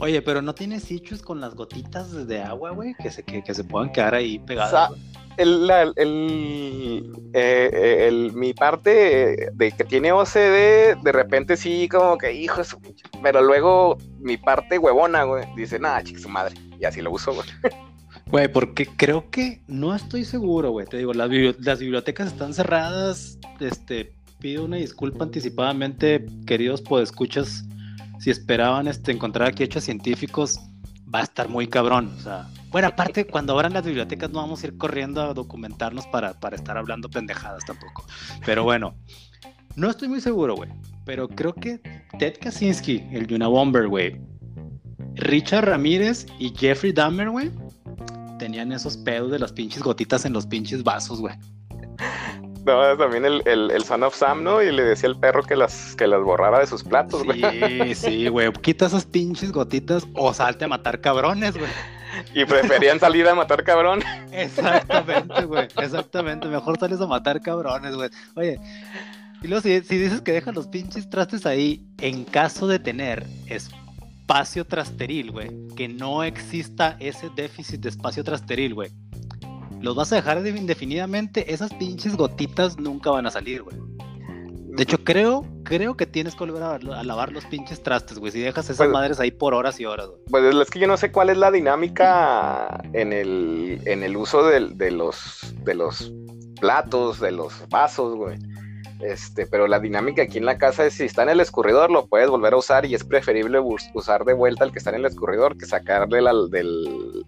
[0.00, 3.54] Oye, pero no tienes issues con las gotitas de agua, güey, que se, que, que
[3.54, 4.70] se puedan quedar ahí O pegadas.
[4.70, 5.00] sea, güey?
[5.36, 11.88] el, la- el- eh, eh, el- mi parte de que tiene OCD, de repente sí,
[11.88, 16.20] como que, hijo de su pinche- Pero luego mi parte huevona, güey, dice, nada, chica,
[16.20, 16.54] su madre.
[16.80, 17.46] Y así lo uso, güey.
[18.26, 20.86] Güey, porque creo que no estoy seguro, güey.
[20.86, 23.38] Te digo, las, bibli- las bibliotecas están cerradas.
[23.60, 27.64] Este, pido una disculpa anticipadamente, queridos podescuchas.
[28.20, 30.60] Si esperaban este, encontrar aquí hechos científicos,
[31.12, 32.12] va a estar muy cabrón.
[32.18, 36.06] O sea, bueno, aparte, cuando abran las bibliotecas no vamos a ir corriendo a documentarnos
[36.08, 38.04] para, para estar hablando pendejadas tampoco.
[38.44, 38.94] Pero bueno,
[39.76, 40.68] no estoy muy seguro, güey.
[41.06, 41.80] Pero creo que
[42.18, 44.20] Ted Kaczynski, el Unabomber, güey.
[45.14, 47.50] Richard Ramírez y Jeffrey Dahmer, güey
[48.38, 51.34] tenían esos pedos de las pinches gotitas en los pinches vasos, güey.
[52.64, 54.62] No, también el, el, el Son of Sam, ¿no?
[54.62, 57.42] Y le decía al perro que las, que las borraba de sus platos, güey.
[57.42, 58.50] Sí, sí, güey.
[58.52, 61.70] Quita esas pinches gotitas o salte a matar cabrones, güey.
[62.32, 64.00] Y preferían salir a matar cabrón.
[64.32, 65.68] Exactamente, güey.
[65.76, 66.48] Exactamente.
[66.48, 68.08] Mejor sales a matar cabrones, güey.
[68.36, 68.58] Oye,
[69.42, 73.26] y luego si, si dices que dejas los pinches trastes ahí, en caso de tener
[73.46, 78.90] espacio trasteril, güey, que no exista ese déficit de espacio trasteril, güey.
[79.84, 83.76] Los vas a dejar de- indefinidamente, esas pinches gotitas nunca van a salir, güey.
[84.76, 88.32] De hecho, creo, creo que tienes que volver a, a lavar los pinches trastes, güey.
[88.32, 90.20] Si dejas esas Pues- madres ahí por horas y horas, güey.
[90.30, 94.44] Pues es que yo no sé cuál es la dinámica en el, en el uso
[94.46, 96.12] de, los, de los
[96.60, 98.36] platos, de los vasos, güey.
[99.00, 102.06] Este, pero la dinámica aquí en la casa es si está en el escurridor lo
[102.06, 103.58] puedes volver a usar y es preferible
[103.92, 107.24] usar de vuelta el que está en el escurridor que sacarle la- del,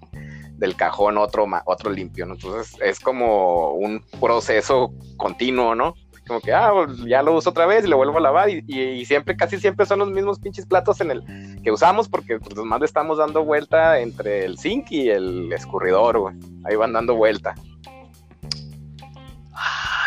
[0.57, 2.35] del cajón otro, otro limpio, ¿no?
[2.35, 5.95] Entonces es como un proceso continuo, ¿no?
[6.27, 8.65] Como que, ah, pues, ya lo uso otra vez y lo vuelvo a lavar y,
[8.67, 12.57] y- siempre, casi siempre son los mismos pinches platos en el que usamos porque pues
[12.57, 16.35] más le estamos dando vuelta entre el zinc y el escurridor, güey.
[16.65, 17.55] Ahí van dando vuelta.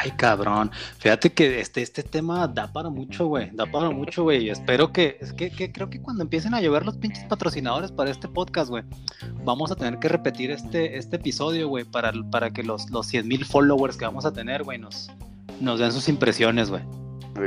[0.01, 0.71] Ay, cabrón.
[0.99, 3.49] Fíjate que este, este tema da para mucho, güey.
[3.51, 4.45] Da para mucho, güey.
[4.45, 8.09] Y espero que, es que, creo que cuando empiecen a llover los pinches patrocinadores para
[8.09, 8.85] este podcast, güey,
[9.43, 13.27] vamos a tener que repetir este, este episodio, güey, para, para que los, los 100
[13.27, 15.11] mil followers que vamos a tener, güey, nos,
[15.59, 16.83] nos den sus impresiones, güey.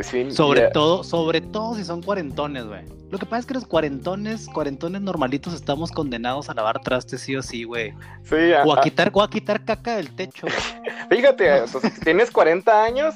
[0.02, 2.82] Sí, Sobre ya- todo, sobre todo si son cuarentones, güey.
[3.10, 7.36] Lo que pasa es que los cuarentones, cuarentones normalitos estamos condenados a lavar trastes sí
[7.36, 7.92] o sí, güey.
[8.24, 10.56] sí, O a a- quitar, o a quitar caca del techo, güey.
[11.10, 13.14] fíjate, entonces, tienes 40 años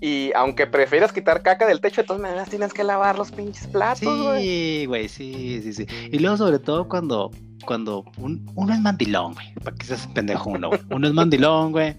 [0.00, 3.66] y aunque prefieras quitar caca del techo, de todas maneras tienes que lavar los pinches
[3.66, 4.42] platos, güey.
[4.42, 5.86] Sí, güey, sí, sí, sí.
[6.10, 7.30] Y luego, sobre todo, cuando,
[7.66, 9.52] cuando un- uno es mandilón, güey.
[9.62, 10.70] ¿Para qué seas pendejo uno?
[10.90, 11.96] Uno es mandilón, güey.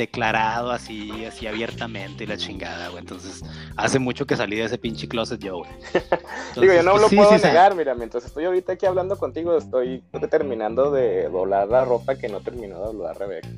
[0.00, 3.00] Declarado así, así abiertamente y la chingada, güey.
[3.00, 3.42] Entonces,
[3.76, 5.70] hace mucho que salí de ese pinche closet yo, güey.
[6.58, 8.72] Digo, yo no pues, lo sí, puedo sí, o sea, negar, mira, mientras estoy ahorita
[8.72, 13.48] aquí hablando contigo, estoy terminando de doblar la ropa que no terminó de doblar Rebeca.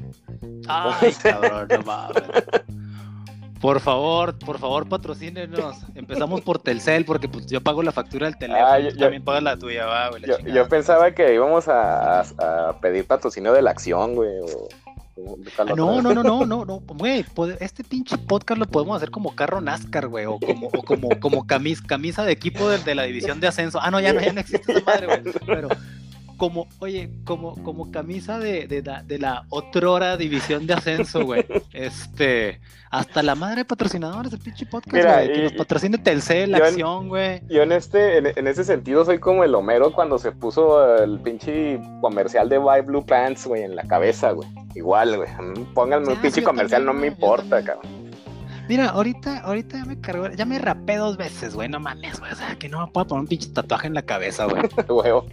[0.67, 2.23] Ay, cabrón, no mames.
[3.61, 5.77] Por favor, por favor, patrocínenos.
[5.95, 8.67] Empezamos por Telcel, porque pues yo pago la factura del teléfono.
[8.67, 10.23] Ah, tú yo- también pagas la tuya, va, güey.
[10.23, 12.25] la Yo, pensaba que íbamos a
[12.81, 14.67] pedir patrocinio de la acción, güey, o...
[15.77, 17.25] No, no, no, no, no, no, güey,
[17.61, 21.47] este pinche podcast lo podemos hacer como carro NASCAR, güey, o como, o como, como
[21.47, 23.81] camis, camisa de equipo de, de la división de ascenso.
[23.81, 25.35] Ah, no, ya no, ya no existe esa madre, güey.
[25.47, 25.69] Pero
[26.43, 31.47] como, oye, como, como camisa de, de, la- de la otrora división de ascenso, güey.
[31.73, 35.99] Este, hasta la madre de patrocinadores del pinche podcast, Mira, güey, que y- nos patrocine
[35.99, 37.43] Telcel, la yo acción, güey.
[37.49, 41.21] Yo en este, en, en ese sentido soy como el Homero cuando se puso el
[41.21, 44.49] pinche comercial de Buy Blue Pants, güey, en la cabeza, güey.
[44.75, 45.29] Igual, güey.
[45.31, 48.11] Mm, Pónganme un Ah, pinche comercial, también, no me importa, cabrón.
[48.69, 52.33] Mira, ahorita, ahorita ya me cargó, ya me rapé dos veces, güey, no mames, güey.
[52.33, 54.63] O sea, que no me puedo poner un pinche tatuaje en la cabeza, güey.
[54.89, 55.27] Huevo.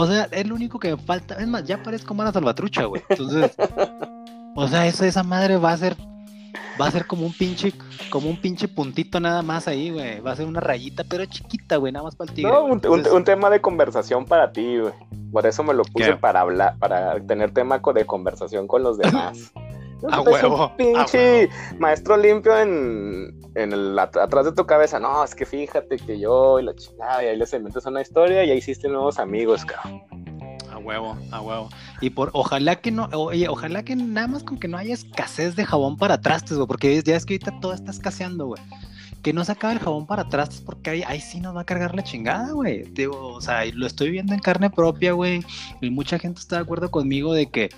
[0.00, 1.34] O sea, es lo único que me falta.
[1.34, 3.02] Es más, ya parezco Mara Salvatrucha, güey.
[3.08, 3.52] Entonces,
[4.54, 5.96] o sea, eso, esa madre va a ser.
[6.80, 7.72] Va a ser como un pinche,
[8.08, 10.20] como un pinche puntito nada más ahí, güey.
[10.20, 12.52] Va a ser una rayita, pero chiquita, güey, nada más para el tigre.
[12.52, 14.92] No, un, un- Entonces, un tema de conversación para ti, güey.
[15.32, 16.16] Por eso me lo puse ¿Qué?
[16.16, 19.52] para hablar, para tener tema de conversación con los demás.
[20.10, 25.00] A huevo, a pinche maestro limpio en, en el, at- atrás de tu cabeza.
[25.00, 28.44] No, es que fíjate que yo y la chingada, y ahí les inventas una historia
[28.44, 30.02] y ahí hiciste nuevos amigos, cabrón.
[30.70, 31.68] A huevo, a huevo.
[32.00, 35.56] Y por, ojalá que no, oye, ojalá que nada más con que no haya escasez
[35.56, 38.62] de jabón para trastes, güey, porque ya es que ahorita todo está escaseando, güey
[39.22, 41.64] que no se acabe el jabón para atrás porque ahí, ahí sí nos va a
[41.64, 42.84] cargar la chingada, güey.
[42.92, 45.40] Digo, o sea, lo estoy viendo en carne propia, güey.
[45.80, 47.70] Y mucha gente está de acuerdo conmigo de que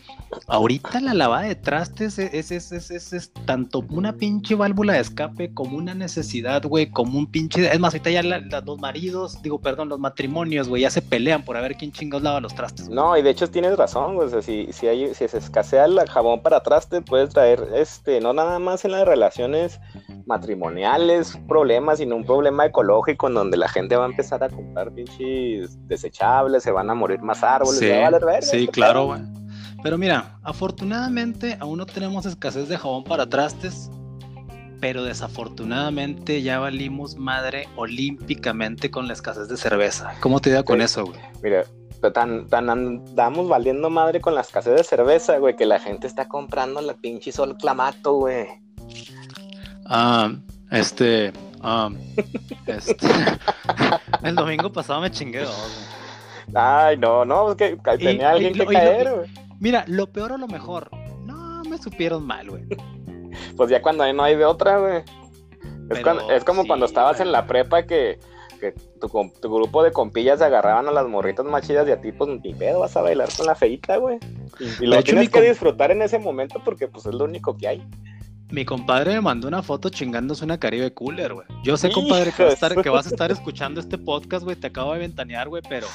[0.46, 5.53] ahorita la lavada de trastes es, es, es, es tanto una pinche válvula de escape
[5.55, 7.72] como una necesidad, güey, como un pinche...
[7.72, 11.57] Es más, ahorita ya los maridos, digo, perdón, los matrimonios, güey, ya se pelean por
[11.57, 12.88] a ver quién chingados lava los trastes.
[12.88, 14.29] No, y de hecho tienes razón, güey.
[14.29, 18.20] O sea, si, si, hay, si se escasea el jabón para trastes, puedes traer, este,
[18.20, 19.81] no nada más en las relaciones
[20.26, 24.92] matrimoniales, problemas, sino un problema ecológico en donde la gente va a empezar a comprar
[24.92, 27.78] pinches desechables, se van a morir más árboles.
[28.42, 29.20] Sí, sí claro, güey.
[29.82, 33.90] Pero mira, afortunadamente aún no tenemos escasez de jabón para trastes,
[34.80, 40.14] pero desafortunadamente ya valimos madre olímpicamente con la escasez de cerveza.
[40.20, 41.20] ¿Cómo te da con eso, güey?
[41.42, 41.64] Mira,
[42.12, 46.28] tan, tan andamos valiendo madre con la escasez de cerveza, güey, que la gente está
[46.28, 48.48] comprando la pinche sol clamato, güey.
[49.84, 50.32] Ah,
[50.70, 51.96] este, um,
[52.66, 53.09] este
[54.22, 55.88] el domingo pasado me chingué dos.
[56.54, 59.30] Ay, no, no, es que tenía alguien que caer, güey.
[59.61, 60.90] Mira, lo peor o lo mejor,
[61.24, 62.64] no me supieron mal, güey.
[63.56, 65.02] Pues ya cuando no hay de otra, güey.
[66.35, 68.18] Es, como cuando estabas en la prepa que,
[68.61, 69.09] que tu,
[69.40, 72.30] tu, grupo de compillas se agarraban a las morritas más chidas y a ti, pues
[72.30, 74.18] ni pedo, vas a bailar con la feita, güey.
[74.80, 77.83] Y, lo tienes que disfrutar en ese momento porque pues es lo único que hay.
[78.50, 81.46] Mi compadre me mandó una foto chingándose una Caribe Cooler, güey.
[81.62, 82.42] Yo sé, compadre, que,
[82.90, 84.56] vas a estar escuchando este podcast, güey.
[84.56, 85.86] Te acabo de ventanear, güey, pero,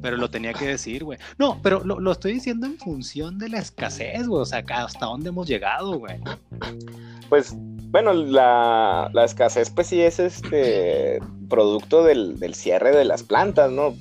[0.00, 1.18] pero lo tenía que decir, güey.
[1.36, 4.40] No, pero lo, estoy diciendo en función de la escasez, güey.
[4.40, 6.16] O sea, hasta dónde hemos llegado, güey.
[7.28, 7.54] Pues,
[7.90, 13.94] bueno, la, escasez, pues sí es este producto del, cierre de las plantas, ¿no?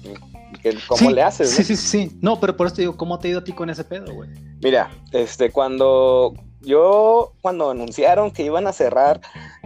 [0.87, 1.49] ¿Cómo le haces?
[1.49, 2.17] Sí, sí, sí.
[2.21, 4.13] No, pero por eso te digo, ¿cómo te ha ido a ti con ese pedo,
[4.13, 4.29] güey?
[4.61, 6.33] Mira, este, cuando,
[6.67, 9.21] yo cuando anunciaron que iban a cerrar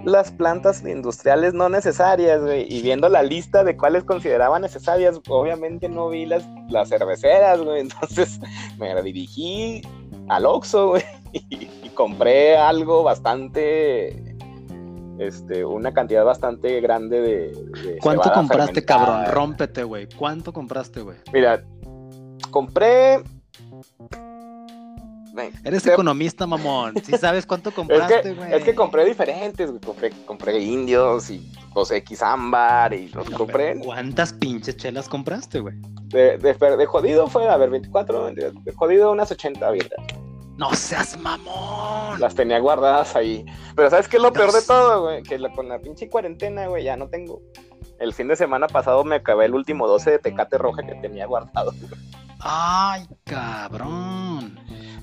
[0.05, 5.89] las plantas industriales no necesarias, güey, y viendo la lista de cuáles consideraban necesarias, obviamente
[5.89, 8.39] no vi las, las cerveceras, güey, entonces
[8.77, 9.81] me dirigí
[10.29, 14.37] al Oxxo, güey, y, compré algo bastante,
[15.19, 17.99] este, una cantidad bastante grande de...
[18.01, 19.25] ¿Cuánto compraste, cabrón?
[19.27, 20.07] Rómpete, güey.
[20.17, 21.17] ¿Cuánto compraste, güey?
[21.33, 21.63] Mira,
[22.49, 23.21] compré
[25.63, 26.94] Eres economista, mamón.
[27.04, 28.54] Si sabes cuánto compraste, güey.
[28.54, 29.82] Es, que compré diferentes, güey.
[29.82, 33.80] Compré, compré indios y los X ámbar y los compré.
[33.80, 35.76] ¿Cuántas pinches chelas compraste, güey?
[36.08, 39.89] De, de, jodido fue, a ver, 24, de, jodido unas 80 vidas.
[40.58, 42.20] No seas mamón.
[42.20, 43.46] Las tenía guardadas ahí.
[43.76, 45.24] Pero ¿sabes qué es lo peor de todo, güey?
[45.24, 47.41] Que con la pinche cuarentena, güey, ya no tengo.
[48.00, 51.26] El fin de semana pasado me acabé el último 12 de Tecate Roja que tenía
[51.26, 51.72] guardado.
[52.39, 54.60] Ay, cabrón.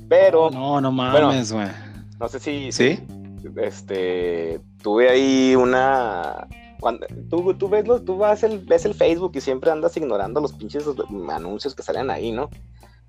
[0.08, 0.50] Pero.
[0.50, 1.68] No, no mames, güey.
[2.18, 2.72] no sé si.
[2.72, 3.00] ¿Sí?
[3.56, 4.60] Este.
[4.82, 6.48] Tuve ahí una.
[6.80, 10.40] Cuando, tú, tú, ves los, tú vas el, ves el Facebook y siempre andas ignorando
[10.40, 10.84] los pinches
[11.30, 12.50] anuncios que salen ahí, ¿no?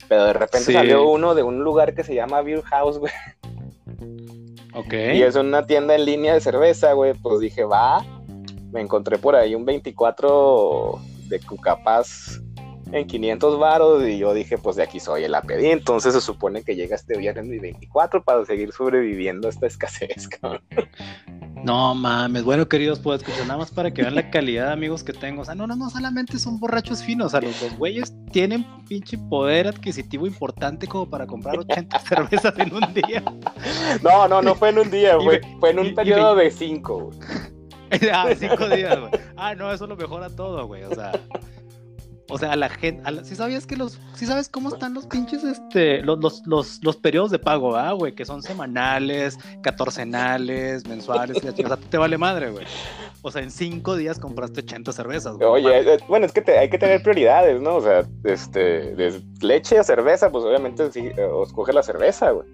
[0.07, 3.13] Pero de repente salió uno de un lugar que se llama Beer House, güey.
[4.73, 4.93] Ok.
[4.93, 7.13] Y es una tienda en línea de cerveza, güey.
[7.13, 8.03] Pues dije, va.
[8.71, 12.39] Me encontré por ahí un 24 de Cucapaz
[12.91, 15.67] en 500 varos y yo dije, pues de aquí soy, la pedí.
[15.67, 20.27] Entonces se supone que llega este viernes mi 24 para seguir sobreviviendo a esta escasez,
[20.41, 20.61] cabrón.
[21.63, 25.03] No mames, bueno queridos, pues escuchar nada más para que vean la calidad de amigos
[25.03, 25.41] que tengo.
[25.41, 28.65] O sea, no, no, no solamente son borrachos finos, o sea, los dos güeyes tienen
[28.87, 33.23] pinche poder adquisitivo importante como para comprar 80 cervezas en un día.
[34.01, 37.11] No, no, no fue en un día, güey, fue en un periodo de 5.
[38.13, 39.11] ah, cinco días, güey.
[39.35, 40.83] Ah, no, eso lo mejora todo, güey.
[40.83, 41.11] O sea,
[42.29, 45.43] o sea, a la gente, si sabías que los, si sabes cómo están los pinches,
[45.43, 51.37] este, los, los, los, los periodos de pago, ah, güey, que son semanales, catorcenales, mensuales,
[51.37, 52.65] o sea, te vale madre, güey.
[53.21, 55.49] O sea, en cinco días compraste 80 cervezas, güey.
[55.49, 57.77] Oye, eh, bueno, es que te, hay que tener prioridades, ¿no?
[57.77, 62.47] O sea, este, de leche o cerveza, pues obviamente sí, eh, escoge la cerveza, güey.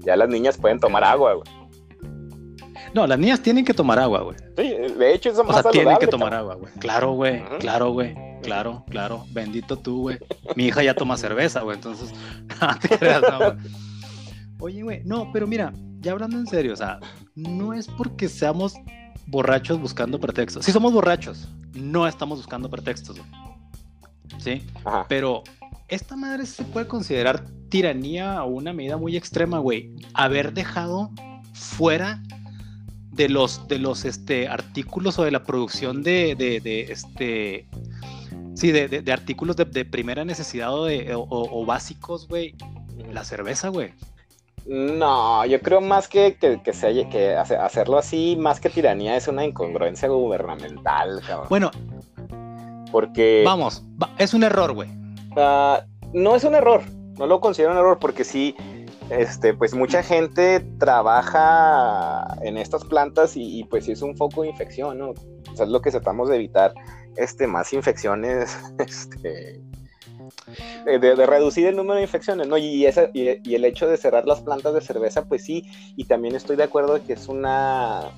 [0.00, 1.60] Ya las niñas pueden tomar agua, güey.
[2.94, 4.36] No, las niñas tienen que tomar agua, güey.
[4.56, 6.72] Sí, de hecho, eso más O sea, tienen que tomar agua, güey.
[6.74, 7.42] Claro, güey.
[7.58, 8.29] Claro, güey.
[8.42, 9.26] Claro, claro.
[9.30, 10.18] Bendito tú, güey.
[10.56, 11.76] Mi hija ya toma cerveza, güey.
[11.76, 12.12] Entonces,
[12.60, 13.52] no te creas, no, güey.
[14.58, 15.02] Oye, güey.
[15.04, 16.98] No, pero mira, ya hablando en serio, o sea,
[17.34, 18.74] no es porque seamos
[19.26, 20.64] borrachos buscando pretextos.
[20.64, 21.48] Sí somos borrachos.
[21.74, 23.30] No estamos buscando pretextos, güey.
[24.38, 24.66] ¿Sí?
[24.84, 25.06] Ajá.
[25.08, 25.42] Pero
[25.88, 29.94] esta madre se puede considerar tiranía o una medida muy extrema, güey.
[30.14, 31.10] Haber dejado
[31.52, 32.22] fuera
[33.12, 37.66] de los, de los este, artículos o de la producción de, de, este,
[38.54, 42.54] Sí, de, de, de artículos de, de, primera necesidad o, de, o, o básicos, güey.
[43.12, 43.92] La cerveza, güey.
[44.66, 49.26] No, yo creo más que, que, que, se, que hacerlo así, más que tiranía, es
[49.26, 51.46] una incongruencia gubernamental, cabrón.
[51.48, 51.70] Bueno,
[52.92, 53.42] porque.
[53.44, 53.82] Vamos,
[54.18, 54.88] es un error, güey.
[55.36, 55.78] Uh,
[56.12, 56.82] no es un error,
[57.18, 58.54] no lo considero un error, porque sí,
[59.08, 64.42] este, pues mucha gente trabaja en estas plantas y, y pues sí es un foco
[64.42, 65.10] de infección, ¿no?
[65.10, 66.74] O sea, es lo que tratamos de evitar,
[67.16, 69.60] este, más infecciones, este,
[70.84, 72.56] de, de, reducir el número de infecciones, ¿no?
[72.58, 75.64] Y, esa, y, y, el hecho de cerrar las plantas de cerveza, pues sí,
[75.96, 78.10] y también estoy de acuerdo de que es una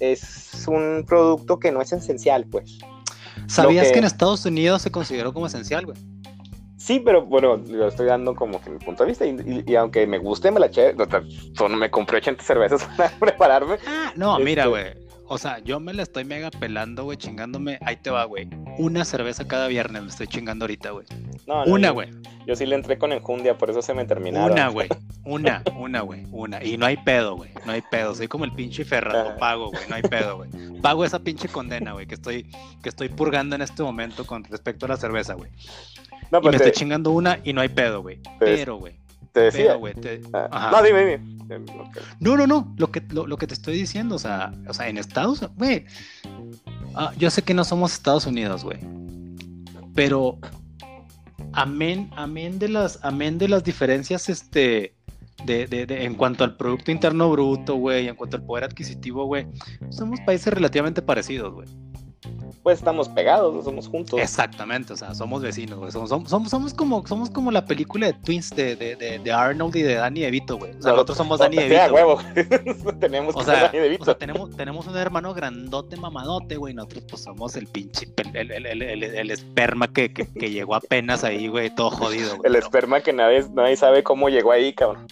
[0.00, 2.78] es un producto que no es esencial, pues.
[3.46, 3.94] ¿Sabías que...
[3.94, 3.98] que...
[4.00, 5.96] en Estados Unidos se consideró como esencial, güey?
[6.76, 9.26] Sí, pero bueno, lo estoy dando como que mi punto de vista.
[9.26, 10.94] Y, y, y aunque me guste, me la eché.
[10.94, 13.78] No, me compré 80 cervezas para prepararme.
[13.86, 14.44] Ah, no, este...
[14.44, 15.05] mira, güey.
[15.28, 17.78] O sea, yo me la estoy mega pelando, güey, chingándome.
[17.82, 18.48] Ahí te va, güey.
[18.78, 21.06] Una cerveza cada viernes me estoy chingando ahorita, güey.
[21.46, 22.10] No, no, una, güey.
[22.10, 24.52] Yo, yo, sí le entré con enjundia, por eso se me terminaron.
[24.52, 24.88] Una, güey.
[25.24, 26.24] Una, una, güey.
[26.30, 26.62] Una.
[26.62, 27.50] Y no hay pedo, güey.
[27.64, 28.14] No hay pedo.
[28.14, 29.36] Soy como el pinche Ferrado.
[29.38, 29.82] Pago, güey.
[29.88, 30.50] No hay pedo, güey.
[30.80, 32.44] Pago esa pinche condena, güey, que estoy,
[32.80, 35.50] que estoy purgando en este momento con respecto a la cerveza, güey.
[36.30, 36.56] No, y me te...
[36.58, 38.20] estoy chingando una y no hay pedo, güey.
[38.38, 38.94] Pero, güey.
[39.36, 39.66] Te decía.
[39.66, 40.22] Pero, güey, te...
[40.32, 40.70] ah.
[40.72, 41.20] No, dime, dime.
[41.44, 42.02] Okay.
[42.20, 42.74] No, no, no.
[42.78, 45.56] Lo que, lo, lo, que te estoy diciendo, o sea, o sea en Estados Unidos,
[45.58, 45.84] güey.
[46.94, 48.78] Uh, yo sé que no somos Estados Unidos, güey.
[49.94, 50.38] Pero
[51.52, 54.94] amén, amén de las, amén de las diferencias, este.
[55.44, 59.26] De, de, de, en cuanto al Producto Interno Bruto, güey, en cuanto al poder adquisitivo,
[59.26, 59.46] güey,
[59.90, 61.68] somos países relativamente parecidos, güey
[62.66, 64.18] pues estamos pegados, somos juntos.
[64.20, 65.92] Exactamente, o sea, somos vecinos, güey.
[65.92, 69.76] Somos, somos, somos, como, somos como la película de Twins de, de, de, de Arnold
[69.76, 70.72] y de Danny DeVito, güey.
[70.72, 71.76] O sea, nosotros somos Danny DeVito.
[71.76, 72.18] sea, huevo.
[73.00, 74.02] tenemos o sea, Danny DeVito.
[74.02, 76.74] O sea, tenemos, tenemos un hermano grandote, mamadote, güey.
[76.74, 81.22] Nosotros, pues, somos el pinche, el, el, el, el esperma que, que, que, llegó apenas
[81.22, 82.36] ahí, güey, todo jodido.
[82.42, 85.06] el esperma que nadie, nadie sabe cómo llegó ahí, cabrón.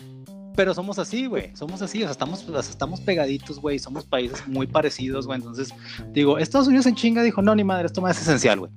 [0.57, 1.55] Pero somos así, güey.
[1.57, 2.03] Somos así.
[2.03, 3.79] O sea, estamos, estamos pegaditos, güey.
[3.79, 5.39] Somos países muy parecidos, güey.
[5.39, 5.75] Entonces,
[6.13, 8.73] digo, Estados Unidos en chinga dijo, no, ni madre, esto más es esencial, güey.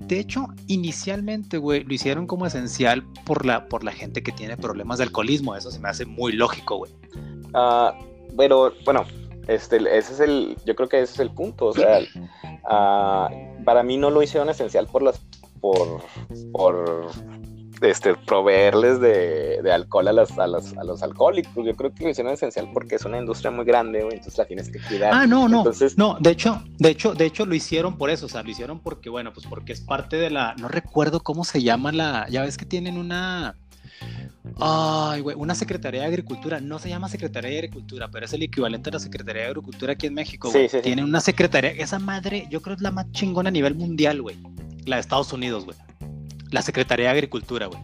[0.00, 4.56] De hecho, inicialmente, güey, lo hicieron como esencial por la, por la gente que tiene
[4.56, 5.54] problemas de alcoholismo.
[5.54, 6.92] Eso se me hace muy lógico, güey.
[7.54, 7.92] Uh,
[8.36, 9.04] pero, bueno,
[9.46, 11.66] este, ese es el, yo creo que ese es el punto.
[11.66, 12.00] O sea,
[12.64, 15.20] uh, para mí no lo hicieron esencial por las,
[15.60, 16.02] por,
[16.52, 17.10] por
[17.90, 21.64] este, proveerles de, de alcohol a, las, a, los, a los alcohólicos.
[21.64, 24.44] Yo creo que lo hicieron esencial porque es una industria muy grande, güey, entonces la
[24.46, 25.12] tienes que cuidar.
[25.14, 25.58] Ah, no, no.
[25.58, 25.96] Entonces...
[25.98, 28.80] No, de hecho, de hecho, de hecho lo hicieron por eso, o sea, lo hicieron
[28.80, 32.42] porque, bueno, pues porque es parte de la, no recuerdo cómo se llama la, ya
[32.42, 33.56] ves que tienen una,
[34.60, 38.42] Ay, güey, una Secretaría de Agricultura, no se llama Secretaría de Agricultura, pero es el
[38.42, 40.68] equivalente a la Secretaría de Agricultura aquí en México, güey.
[40.68, 43.52] Sí, sí, Tienen una secretaría, esa madre, yo creo que es la más chingona a
[43.52, 44.36] nivel mundial, güey.
[44.84, 45.76] La de Estados Unidos, güey.
[46.54, 47.80] La Secretaría de Agricultura, güey.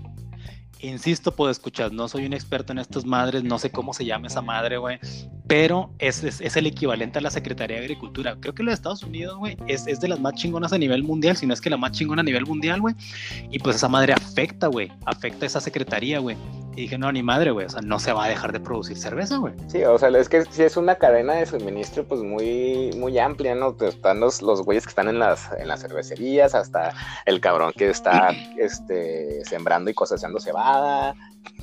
[0.78, 4.28] Insisto, puedo escuchar, no soy un experto en estas madres, no sé cómo se llama
[4.28, 5.00] esa madre, güey,
[5.48, 8.36] pero es, es, el equivalente a la Secretaría de Agricultura.
[8.38, 11.02] Creo que lo de Estados Unidos, güey, es, es, de las más chingonas a nivel
[11.02, 12.94] mundial, si no es que la más chingona a nivel mundial, güey.
[13.50, 16.36] Y pues esa madre afecta, güey, afecta a esa secretaría, güey.
[16.76, 18.96] Y dije, no, ni madre, güey, o sea, no se va a dejar de producir
[18.96, 19.54] cerveza, güey.
[19.66, 23.54] Sí, o sea, es que si es una cadena de suministro, pues muy, muy amplia,
[23.54, 23.76] ¿no?
[23.80, 26.94] Están los, los güeyes que están en las, en las cervecerías, hasta
[27.26, 31.14] el cabrón que está este, sembrando y cosechando cebada.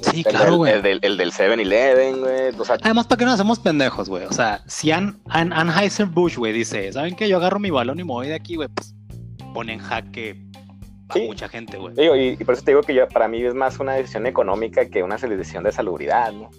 [0.01, 0.74] Sí, claro, güey.
[0.74, 2.60] El, el, el, del 7-Eleven, güey.
[2.60, 4.26] O sea, Además, ¿para qué nos hacemos pendejos, güey?
[4.26, 7.30] O sea, si An, An, Anheuser-Busch, güey, dice, ¿saben qué?
[7.30, 8.93] Yo agarro mi balón y me voy de aquí, güey, pues
[9.53, 10.47] pone en jaque
[11.14, 11.28] sí.
[11.28, 11.93] mucha gente, güey.
[11.95, 14.26] Digo, y, y, por eso te digo que yo, para mí es más una decisión
[14.26, 16.49] económica que una decisión de salubridad, ¿no?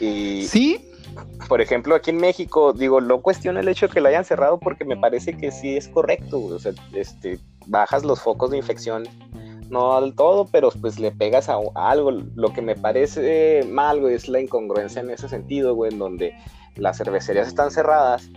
[0.00, 0.84] Y, sí.
[1.48, 4.58] Por ejemplo, aquí en México, digo, no cuestiono el hecho de que lo hayan cerrado
[4.58, 6.54] porque me parece que sí es correcto, güey.
[6.54, 9.04] O sea, este, bajas los focos de infección,
[9.68, 12.12] no del todo, pero pues le pegas a, a algo.
[12.12, 16.34] Lo que me parece mal, güey, es la incongruencia en ese sentido, güey, en donde
[16.76, 18.30] las cervecerías están cerradas,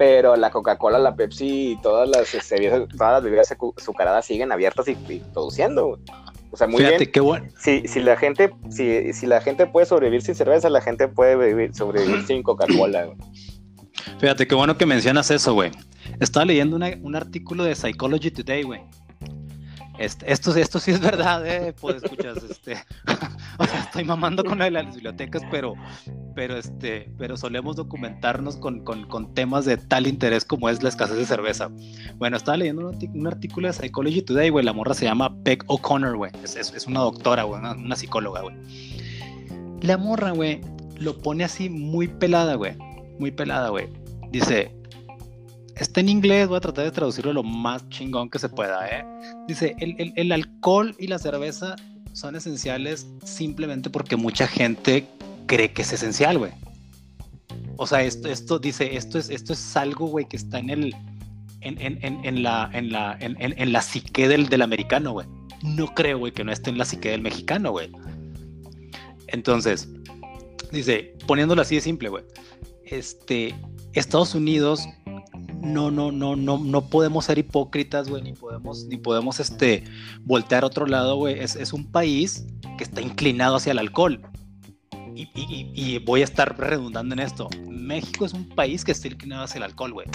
[0.00, 4.88] pero la Coca-Cola, la Pepsi y todas las, cervezas, todas las bebidas azucaradas siguen abiertas
[4.88, 5.98] y, y produciendo.
[6.50, 7.12] O sea, muy Fíjate, bien.
[7.12, 7.46] qué bueno.
[7.58, 11.36] Si, si, la gente, si, si, la gente puede sobrevivir sin cerveza, la gente puede
[11.36, 13.10] vivir, sobrevivir sin Coca-Cola.
[14.18, 15.70] Fíjate, qué bueno que mencionas eso, güey.
[16.18, 18.80] Estaba leyendo una, un artículo de Psychology Today, güey.
[20.00, 22.72] Esto, esto sí es verdad, eh, pues escuchas, este,
[23.58, 25.74] o sea, estoy mamando con lo de las bibliotecas, pero,
[26.34, 31.18] pero, este, pero solemos documentarnos con, con, temas de tal interés como es la escasez
[31.18, 31.68] de cerveza.
[32.16, 36.16] Bueno, estaba leyendo un, artículo de Psychology Today, güey, la morra se llama Peg O'Connor,
[36.16, 38.56] güey, es, es, es, una doctora, güey, una, una psicóloga, güey.
[39.82, 40.62] La morra, güey,
[40.96, 42.74] lo pone así muy pelada, güey,
[43.18, 43.88] muy pelada, güey.
[44.30, 44.74] Dice,
[45.82, 49.04] está en inglés, voy a tratar de traducirlo lo más chingón que se pueda, ¿eh?
[49.48, 51.76] Dice, el, alcohol y la cerveza
[52.12, 55.06] son esenciales simplemente porque mucha gente
[55.46, 56.52] cree que es esencial, güey.
[57.76, 60.94] O sea, esto, esto dice, esto es, esto es algo, güey, que está en el,
[61.60, 65.26] en, en, en, en la, en la, en, la psique del, del americano, güey.
[65.62, 67.90] No creo, güey, que no esté en la psique del mexicano, güey.
[69.28, 69.88] Entonces,
[70.72, 72.24] dice, poniéndolo así de simple, güey.
[72.84, 73.54] Este,
[73.94, 74.86] Estados Unidos
[75.60, 79.84] no, no, no, no, no podemos ser hipócritas, güey, ni podemos, ni podemos, este,
[80.22, 81.38] voltear a otro lado, güey.
[81.38, 82.46] Es, es, un país
[82.78, 84.20] que está inclinado hacia el alcohol.
[85.14, 87.48] Y, y, y, voy a estar redundando en esto.
[87.68, 90.06] México es un país que está inclinado hacia el alcohol, güey.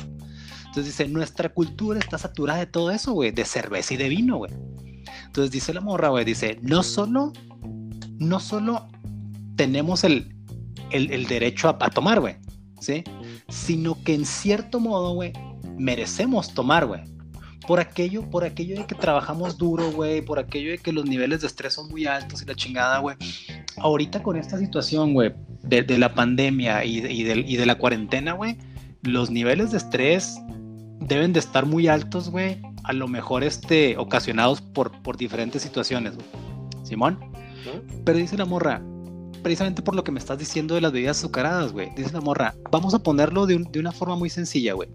[0.65, 4.37] Entonces dice, nuestra cultura está saturada de todo eso, güey, de cerveza y de vino,
[4.37, 4.51] güey.
[5.25, 7.33] Entonces dice la morra, güey, dice, no solo,
[8.17, 8.87] no solo
[9.55, 10.35] tenemos el,
[10.91, 12.37] el, el derecho a, a tomar, güey,
[12.79, 13.03] ¿sí?
[13.47, 15.33] Sino que en cierto modo, güey,
[15.77, 17.01] merecemos tomar, güey.
[17.67, 21.41] Por aquello, por aquello de que trabajamos duro, güey, por aquello de que los niveles
[21.41, 23.15] de estrés son muy altos y la chingada, güey.
[23.77, 25.33] Ahorita con esta situación, güey,
[25.63, 28.57] de, de, la pandemia y y, de, y de la cuarentena, güey,
[29.01, 30.37] los niveles de estrés
[30.99, 36.15] deben de estar muy altos, güey, a lo mejor este, ocasionados por, por diferentes situaciones,
[36.15, 36.27] güey.
[36.83, 37.19] Simón.
[38.03, 38.81] Pero dice la morra,
[39.45, 41.93] precisamente por lo que me estás diciendo de las bebidas azucaradas, güey.
[41.95, 44.89] Dice la morra, vamos a ponerlo de, un, de una forma muy sencilla, güey.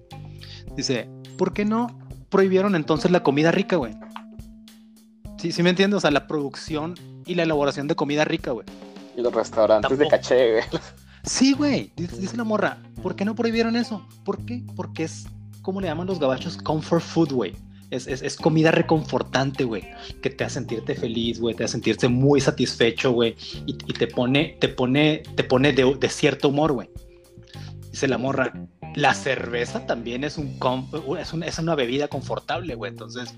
[0.75, 1.97] Dice, ¿por qué no
[2.31, 3.95] prohibieron entonces la comida rica, güey?
[5.39, 6.97] Sí, sí me entiendes, o sea, la producción
[7.27, 8.67] y la elaboración de comida rica, güey.
[9.17, 10.03] Y los restaurantes Tampoco.
[10.03, 10.65] de caché, güey.
[11.23, 14.05] Sí, güey, dice, dice la morra, ¿por qué no prohibieron eso?
[14.25, 14.65] ¿Por qué?
[14.75, 15.27] Porque es
[15.63, 16.57] ¿cómo le llaman los gabachos?
[16.57, 17.55] Comfort food, güey.
[17.91, 19.85] Es, es, es, comida reconfortante, güey,
[20.23, 23.35] que te hace sentirte feliz, güey, te hace sentirte muy satisfecho, güey,
[23.67, 26.89] y, y, te pone, te pone, te pone de, de cierto humor, güey.
[27.91, 28.53] Dice la morra,
[28.95, 30.57] la cerveza también es, un,
[31.19, 33.35] es, un, es una bebida confortable, güey, entonces,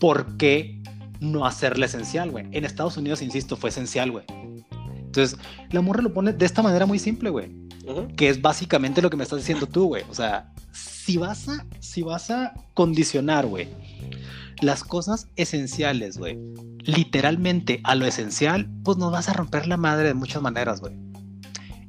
[0.00, 0.82] ¿por qué
[1.20, 2.46] no hacerla esencial, güey?
[2.50, 4.24] En Estados Unidos, insisto, fue esencial, güey.
[4.96, 5.38] Entonces,
[5.70, 7.50] la morra lo pone de esta manera muy simple, güey.
[7.84, 8.16] Uh -huh.
[8.16, 10.04] Que es básicamente lo que me estás diciendo tú, güey.
[10.10, 10.51] O sea,
[11.04, 13.68] si vas a, si vas a condicionar, güey,
[14.60, 16.38] las cosas esenciales, güey,
[16.84, 20.94] literalmente a lo esencial, pues nos vas a romper la madre de muchas maneras, güey.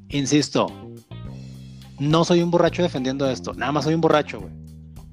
[0.09, 0.67] Insisto,
[1.99, 4.53] no soy un borracho defendiendo esto, nada más soy un borracho, güey.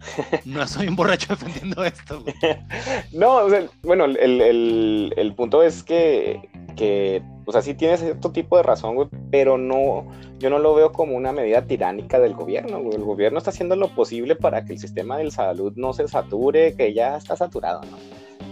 [0.47, 2.35] No soy un borracho defendiendo esto, güey.
[3.13, 6.41] No, o sea, bueno, el, el, el, punto es que,
[6.75, 10.07] que, o sea, sí tienes cierto tipo de razón, güey, pero no,
[10.39, 12.79] yo no lo veo como una medida tiránica del gobierno.
[12.93, 16.75] El gobierno está haciendo lo posible para que el sistema de salud no se sature,
[16.75, 17.99] que ya está saturado, ¿no?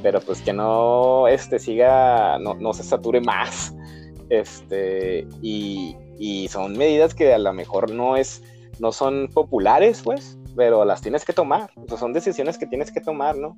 [0.03, 3.73] Pero pues que no, este, siga, no, no se sature más,
[4.31, 8.43] este, y, y son medidas que a lo mejor no es,
[8.81, 11.71] no son populares, pues, pero las tienes que tomar.
[11.77, 13.57] O sea, son decisiones que tienes que tomar, ¿no?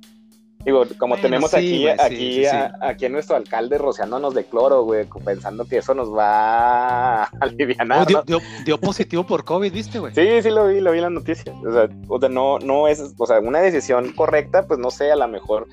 [0.65, 3.77] Digo, como bueno, tenemos sí, aquí, wey, aquí, sí, sí, a, aquí a nuestro alcalde
[3.77, 7.87] rociándonos de cloro, güey, pensando que eso nos va a aliviar.
[7.91, 10.13] Oh, dio, dio, dio, positivo por COVID, ¿viste, güey?
[10.13, 11.55] Sí, sí lo vi, lo vi en las noticias.
[11.65, 15.11] O sea, o sea, no, no es, o sea, una decisión correcta, pues no sé,
[15.11, 15.67] a lo mejor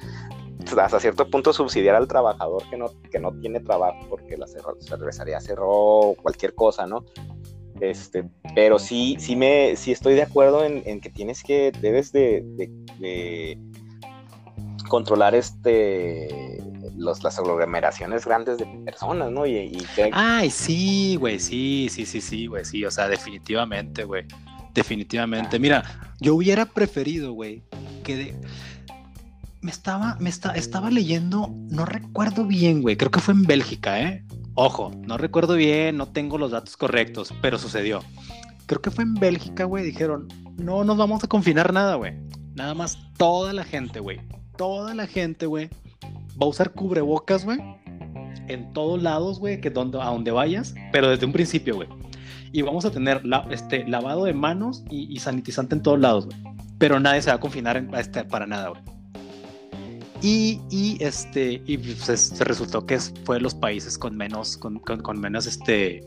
[0.77, 5.41] hasta cierto punto subsidiar al trabajador que no, que no tiene trabajo porque la cervecería
[5.41, 7.05] cerró cualquier cosa, ¿no?
[7.81, 12.13] Este, pero sí, sí me, sí estoy de acuerdo en, en que tienes que, debes
[12.13, 12.69] de, de,
[12.99, 13.59] de
[14.89, 16.59] controlar este
[16.99, 19.47] los, las aglomeraciones grandes de personas, ¿no?
[19.47, 20.11] Y, y que...
[20.13, 24.25] Ay, sí, güey, sí, sí, sí, sí, güey, sí, o sea, definitivamente, güey,
[24.75, 25.57] definitivamente.
[25.57, 25.61] Ah.
[25.61, 27.63] Mira, yo hubiera preferido, güey,
[28.03, 28.41] que de...
[29.61, 34.01] me estaba, me está, estaba leyendo, no recuerdo bien, güey, creo que fue en Bélgica,
[34.03, 34.25] ¿eh?
[34.55, 38.01] Ojo, no recuerdo bien, no tengo los datos correctos, pero sucedió.
[38.67, 40.27] Creo que fue en Bélgica, güey, dijeron,
[40.57, 42.15] no nos vamos a confinar nada, güey.
[42.55, 44.21] Nada más toda la gente, güey.
[44.59, 45.71] Toda la gente, güey,
[46.05, 47.59] va a usar cubrebocas, güey.
[48.49, 51.89] En todos lados, güey, que donde, a donde vayas, pero desde un principio, güey.
[52.53, 56.37] Y vamos a tener este, lavado de manos y, sanitizante en todos lados, güey.
[56.77, 58.83] Pero nadie se va a confinar este, para nada, güey.
[60.23, 64.81] Y, y, este y pues, se resultó que fue de los países con menos con,
[64.81, 66.03] con, con menos este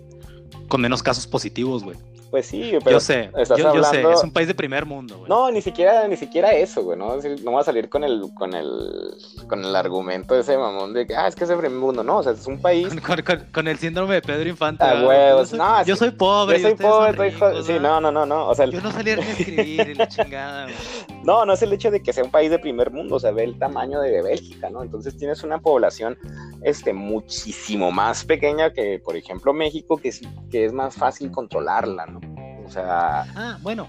[0.68, 1.96] con menos casos positivos güey
[2.32, 3.76] pues sí, pero yo sé, yo, hablando...
[3.76, 5.30] yo, sé, es un país de primer mundo, güey.
[5.30, 7.18] No, ni siquiera, ni siquiera eso, güey, ¿no?
[7.44, 9.14] No va a salir con el, con el,
[9.48, 12.04] con el argumento de ese mamón de que, ah, es que es de primer mundo,
[12.04, 12.88] no, o sea, es un país...
[13.06, 14.84] Con, con, con el síndrome de Pedro Infante.
[14.84, 16.62] Ah, huevos, yo soy, no, yo soy pobre.
[16.62, 18.66] Yo soy pobre, soy ricos, sí, no, no, no, no, o sea...
[18.66, 20.76] Yo no salía a escribir y la chingada, güey.
[21.24, 23.32] No, no es el hecho de que sea un país de primer mundo, o sea,
[23.32, 24.82] ve el tamaño de Bélgica, ¿no?
[24.82, 26.18] Entonces tienes una población,
[26.64, 32.06] este, muchísimo más pequeña que, por ejemplo, México, que es, que es más fácil controlarla,
[32.08, 32.21] ¿no?
[32.66, 33.26] O sea.
[33.36, 33.88] Ah, bueno.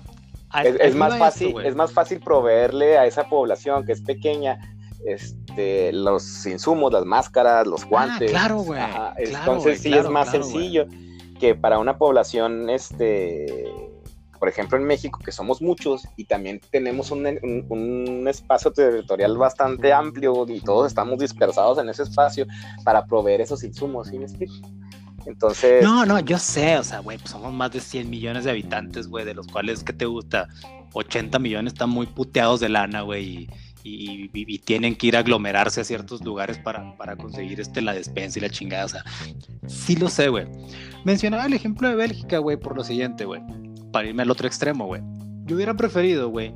[0.65, 4.59] es, más fácil, es más fácil proveerle a esa población que es pequeña
[5.05, 8.31] este, los insumos, las máscaras, los ah, guantes.
[8.31, 8.81] claro, güey.
[9.17, 10.87] Entonces sí es más sencillo
[11.41, 13.73] que para una población, este,
[14.39, 20.47] por ejemplo en México, que somos muchos y también tenemos un, espacio territorial bastante amplio
[20.49, 22.47] y todos estamos dispersados en ese espacio
[22.85, 24.55] para proveer esos insumos, ¿sí me explico?
[25.27, 25.83] Entonces...
[25.83, 29.09] No, no, yo sé, o sea, güey, pues somos más de 100 millones de habitantes,
[29.09, 30.49] güey, de los cuales, ¿qué te gusta?
[30.93, 33.49] 80 millones están muy puteados de lana, güey,
[33.85, 38.39] y, tienen que ir a aglomerarse a ciertos lugares para, para, conseguir este, la despensa
[38.39, 38.85] y la chingada.
[38.85, 39.05] O sea,
[39.67, 40.47] sí lo sé, güey.
[41.05, 43.43] Mencionaba el ejemplo de Bélgica, güey, por lo siguiente, güey.
[43.91, 45.03] Para irme al otro extremo, güey.
[45.45, 46.55] Yo hubiera preferido, güey.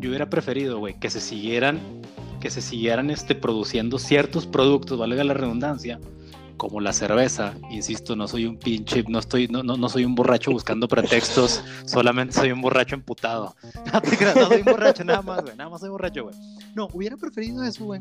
[0.00, 1.80] Yo hubiera preferido, güey, que se siguieran,
[2.40, 6.00] que se siguieran este, produciendo ciertos productos, valga la redundancia,
[6.56, 10.14] como la cerveza, insisto, no soy un pinche, no estoy, no, no, no soy un
[10.14, 13.54] borracho buscando pretextos, solamente soy un borracho emputado.
[13.92, 16.34] No te creas, no soy un borracho, nada más, güey, nada más soy borracho, güey.
[16.74, 18.00] No, hubiera preferido eso, güey.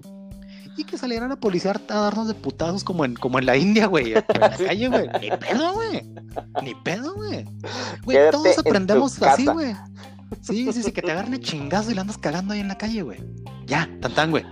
[0.78, 3.86] Y que salieran a policiar a darnos de putazos como en, como en la India,
[3.86, 4.14] güey.
[4.14, 5.08] En la calle, güey.
[5.22, 6.01] Ni pedo, güey.
[6.64, 7.45] Ni pedo, güey.
[8.03, 9.74] Güey, todos aprendemos así, güey.
[10.41, 13.03] Sí, sí, sí, que te agarren chingazo y la andas cagando ahí en la calle,
[13.03, 13.24] güey.
[13.68, 14.43] Ya, tan güey.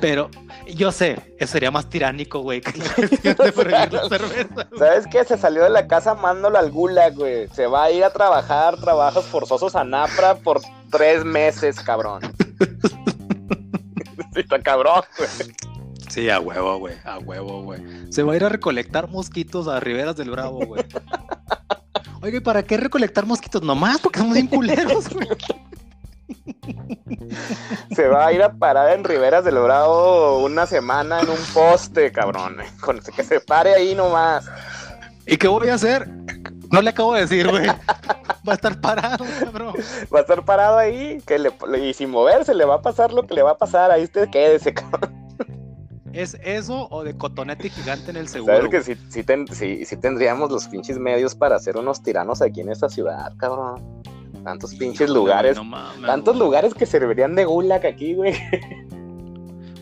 [0.00, 0.30] Pero
[0.74, 3.34] yo sé, eso sería más tiránico, güey, que la
[3.90, 4.68] la cerveza.
[4.78, 5.24] ¿Sabes qué?
[5.24, 7.48] Se salió de la casa mándolo al gulag, güey.
[7.48, 10.60] Se va a ir a trabajar trabajos forzosos a Napra por
[10.90, 12.22] tres meses, cabrón.
[14.34, 15.28] está cabrón, güey.
[16.08, 17.80] Sí, a huevo, güey, a huevo, güey.
[18.10, 20.84] Se va a ir a recolectar mosquitos a Riberas del Bravo, güey.
[22.22, 23.62] Oye, ¿para qué recolectar mosquitos?
[23.62, 25.28] Nomás porque somos bien culeros, güey.
[27.94, 32.12] Se va a ir a parar en Riberas del Bravo una semana en un poste,
[32.12, 32.56] cabrón.
[32.80, 34.46] Con que se pare ahí nomás.
[35.26, 36.08] ¿Y qué voy a hacer?
[36.70, 37.66] No le acabo de decir, güey.
[37.66, 39.74] Va a estar parado, cabrón.
[40.12, 41.52] Va a estar parado ahí que le,
[41.82, 43.90] y sin moverse le va a pasar lo que le va a pasar.
[43.90, 45.20] Ahí usted quédese, cabrón.
[46.12, 48.56] ¿Es eso o de cotonete gigante en el seguro?
[48.56, 48.96] Sabes que
[49.52, 54.02] sí, sí tendríamos los pinches medios para hacer unos tiranos aquí en esta ciudad, cabrón.
[54.44, 55.58] Tantos pinches lugares.
[56.04, 58.34] tantos lugares que servirían de gulag aquí, güey.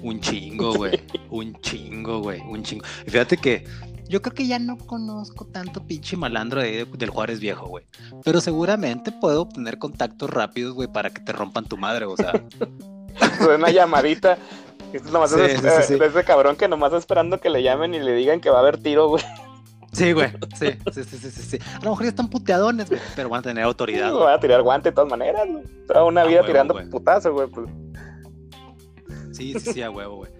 [0.03, 1.01] Un chingo, güey.
[1.31, 2.41] Un chingo, güey.
[2.41, 2.85] Un chingo.
[3.07, 3.65] Fíjate que
[4.09, 7.85] yo creo que ya no conozco tanto pinche malandro de, del Juárez viejo, güey.
[8.25, 12.33] Pero seguramente puedo obtener contactos rápidos, güey, para que te rompan tu madre, o sea.
[13.55, 14.39] una llamadita.
[14.93, 18.41] Esto nomás es, ese cabrón que nomás está esperando que le llamen y le digan
[18.41, 19.23] que va a haber tiro, güey.
[19.93, 20.31] Sí, güey.
[20.59, 21.59] Sí, sí, sí, sí, sí.
[21.81, 24.13] A lo mejor ya están puteadones, güey, pero van a tener autoridad.
[24.13, 25.65] van a tirar guante de todas maneras, güey.
[25.87, 27.49] Toda una vida tirando putazo, güey.
[27.49, 27.69] Pues.
[29.33, 30.31] Sí, sí, sí, a huevo, güey.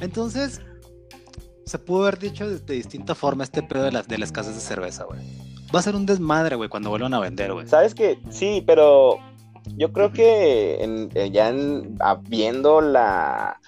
[0.00, 0.60] Entonces,
[1.64, 4.60] se pudo haber dicho de, distinta forma este pedo de las, de las casas de
[4.60, 5.20] cerveza, güey.
[5.74, 7.66] Va a ser un desmadre, güey, cuando vuelvan a vender, güey.
[7.66, 8.18] ¿Sabes qué?
[8.30, 9.18] Sí, pero
[9.76, 11.98] yo creo que en, eh, ya en,
[12.28, 13.60] viendo la,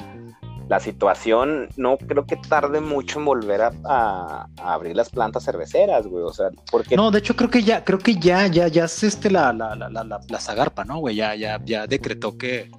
[0.68, 6.24] la situación no creo que tarde mucho en volver a, abrir las plantas cerveceras, güey.
[6.24, 6.96] O sea, porque.
[6.96, 9.74] No, de hecho creo que ya, creo que ya, ya, ya es este la, la,
[9.76, 11.16] la, la, la Zagarpa, ¿no, güey?
[11.16, 12.70] Ya, ya, ya decretó que,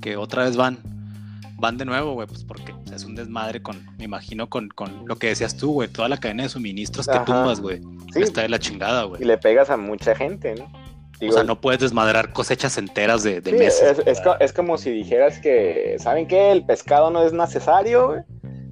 [0.00, 0.78] que otra vez van.
[1.56, 5.16] Van de nuevo, güey, pues porque es un desmadre con, me imagino, con, con lo
[5.16, 7.80] que decías tú, güey, toda la cadena de suministros que tumbas, güey.
[8.14, 9.22] Está de la chingada, güey.
[9.22, 10.70] Y le pegas a mucha gente, ¿no?
[11.20, 14.02] O sea, no puedes desmadrar cosechas enteras de, meses.
[14.06, 16.52] Es, como si dijeras que, ¿saben qué?
[16.52, 18.20] El pescado no es necesario, güey.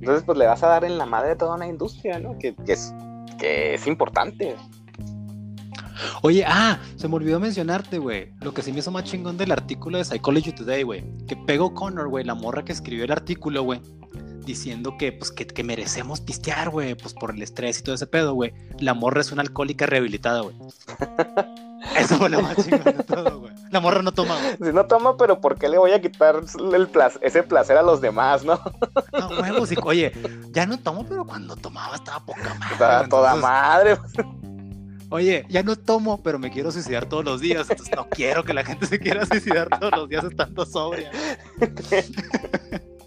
[0.00, 2.36] Entonces, pues le vas a dar en la madre de toda una industria, ¿no?
[2.38, 2.92] Que, es,
[3.38, 4.56] que es importante.
[6.22, 8.32] Oye, ah, se me olvidó mencionarte, güey.
[8.40, 11.04] Lo que sí me hizo más chingón del artículo de Psychology Today, güey.
[11.28, 13.80] Que pegó Connor, güey, la morra que escribió el artículo, güey.
[14.44, 16.96] Diciendo que, pues, que, que merecemos pistear, güey.
[16.96, 18.52] Pues por el estrés y todo ese pedo, güey.
[18.80, 20.56] La morra es una alcohólica rehabilitada, güey.
[21.96, 23.52] Eso fue lo más chingón de todo, güey.
[23.70, 24.70] La morra no toma, güey.
[24.70, 26.88] Si no toma, pero ¿por qué le voy a quitar el
[27.22, 28.60] ese placer a los demás, no?
[29.12, 30.12] No, huevos, y, oye,
[30.50, 32.72] ya no tomo, pero cuando tomaba estaba poca madre.
[32.72, 33.98] Estaba toda madre.
[35.10, 37.68] Oye, ya no tomo, pero me quiero suicidar todos los días.
[37.68, 41.10] Entonces no quiero que la gente se quiera suicidar todos los días estando sobria.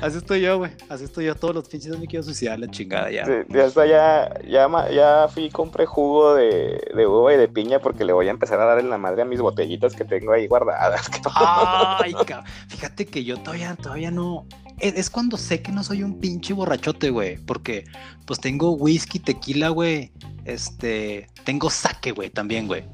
[0.00, 0.72] Así estoy yo, güey.
[0.88, 1.34] Así estoy yo.
[1.34, 3.24] Todos los pinches me quiero suicidar la chingada ya.
[3.24, 7.48] Sí, ya está, ya, ya, ya fui y compré jugo de, de, uva y de
[7.48, 10.04] piña porque le voy a empezar a dar en la madre a mis botellitas que
[10.04, 11.10] tengo ahí guardadas.
[11.34, 12.44] Ay, cabrón.
[12.68, 14.46] Fíjate que yo todavía, todavía no.
[14.78, 17.38] Es, cuando sé que no soy un pinche borrachote, güey.
[17.38, 17.84] Porque,
[18.26, 20.12] pues tengo whisky, tequila, güey.
[20.44, 21.28] Este.
[21.44, 22.84] Tengo saque, güey, también, güey.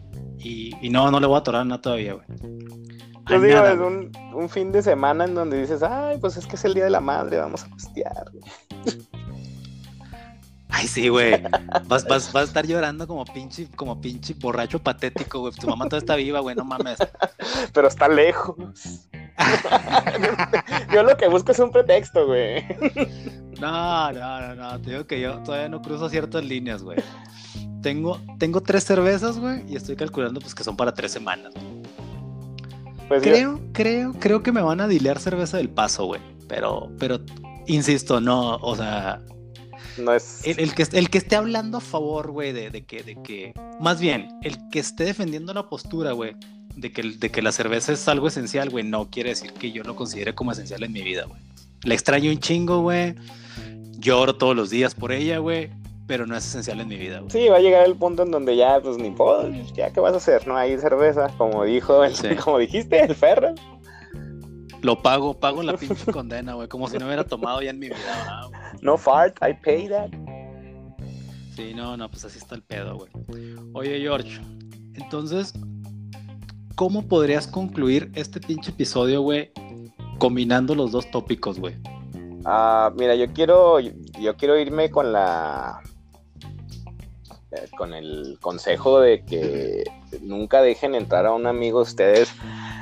[0.45, 2.27] Y, y no, no le voy a atorar nada todavía, güey.
[3.31, 6.57] Yo digo, es un, un, fin de semana en donde dices, ay, pues es que
[6.57, 8.31] es el día de la madre, vamos a pistear.
[10.69, 11.43] Ay, sí, güey.
[11.87, 15.55] Vas, vas, vas a estar llorando como pinche, como pinche borracho patético, güey.
[15.55, 16.99] Tu mamá todavía está viva, güey, no mames.
[17.73, 18.57] Pero está lejos.
[20.93, 22.63] yo lo que busco es un pretexto, güey.
[23.61, 24.81] No, no, no, no.
[24.83, 26.99] Te digo que yo todavía no cruzo ciertas líneas, güey.
[27.85, 31.53] Tengo, tengo tres cervezas, güey, y estoy calculando pues que son para tres semanas.
[33.09, 36.22] Pues creo, creo, creo que me van a dilear cerveza del paso, güey.
[36.49, 37.20] Pero, pero,
[37.66, 39.20] insisto, no, o sea,
[39.99, 40.41] no es...
[40.47, 43.53] El, que, el que esté hablando a favor, güey, de, de, que, de que...
[43.80, 46.37] Más bien, el que esté defendiendo la postura, güey,
[46.76, 49.82] de que, de que la cerveza es algo esencial, güey, no quiere decir que yo
[49.82, 51.39] lo considere como esencial en mi vida, güey.
[51.82, 53.14] La extraño un chingo, güey.
[53.99, 55.68] Lloro todos los días por ella, güey.
[56.07, 57.31] Pero no es esencial en mi vida, güey.
[57.31, 60.13] Sí, va a llegar el punto en donde ya, pues ni puedo, ya, ¿qué vas
[60.13, 60.47] a hacer?
[60.47, 63.55] No hay cerveza, como dijo, el, como dijiste, el Ferro.
[64.83, 66.69] Lo pago, pago la pinche condena, güey.
[66.69, 68.51] Como si no hubiera tomado ya en mi vida,
[68.83, 70.11] No fart, I pay that.
[71.57, 73.55] Sí, no, no, pues así está el pedo, güey.
[73.73, 74.41] Oye, George,
[74.93, 75.55] entonces,
[76.75, 79.53] ¿cómo podrías concluir este pinche episodio, güey,
[80.19, 81.77] combinando los dos tópicos, güey?
[82.45, 85.81] Ah, mira, yo quiero, yo quiero irme con la,
[87.77, 89.85] con el consejo de que
[90.23, 92.33] nunca dejen entrar a un amigo ustedes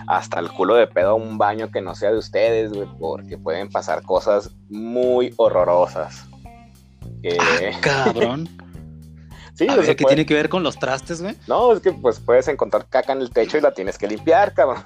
[0.07, 3.39] hasta el culo de pedo a un baño que no sea de ustedes, güey, porque
[3.39, 6.27] pueden pasar cosas muy horrorosas.
[7.39, 8.49] Ah, cabrón.
[9.55, 11.37] sí, a ver, ¿qué tiene que ver con los trastes, güey?
[11.47, 14.53] No, es que pues puedes encontrar caca en el techo y la tienes que limpiar,
[14.55, 14.85] cabrón.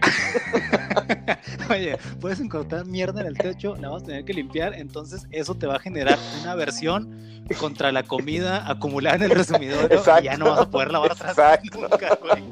[1.70, 5.54] Oye, puedes encontrar mierda en el techo, la vas a tener que limpiar, entonces eso
[5.54, 10.36] te va a generar una versión contra la comida acumulada en el resumidor y ya
[10.36, 12.42] no vas a poder lavar atrás nunca, güey.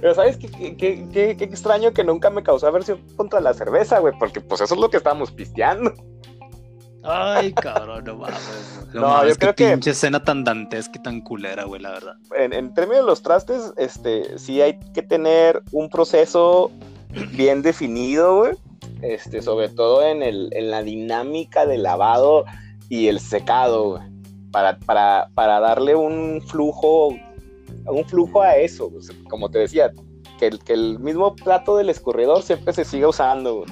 [0.00, 4.12] Pero ¿sabes qué, qué, extraño que nunca me causó aversión contra la cerveza, güey?
[4.18, 5.94] Porque pues eso es lo que estábamos pisteando.
[7.02, 8.86] Ay, cabrón, no mames.
[8.92, 9.70] No, yo creo que.
[9.70, 12.16] Pinche escena tan dantesca y tan culera, güey, la verdad.
[12.36, 16.70] En, en, términos de los trastes, este, sí hay que tener un proceso
[17.32, 18.52] bien definido, güey.
[19.02, 22.44] Este, sobre todo en, el, en la dinámica del lavado
[22.88, 24.02] y el secado, güey.
[24.50, 27.14] Para, para, para darle un flujo
[27.86, 28.90] un flujo a eso,
[29.28, 29.92] como te decía,
[30.38, 33.64] que el, que el mismo plato del escurridor siempre se siga usando,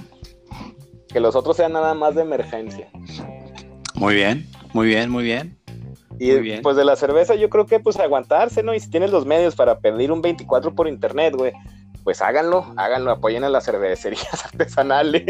[1.17, 2.91] que los otros sean nada más de emergencia.
[3.95, 5.59] Muy bien, muy bien, muy bien.
[6.19, 6.61] Y bien.
[6.61, 8.75] pues de la cerveza yo creo que pues aguantarse, ¿no?
[8.75, 11.55] Y si tienes los medios para pedir un 24 por internet, güey,
[12.05, 15.25] pues háganlo, háganlo, apoyen a las cervecerías artesanales.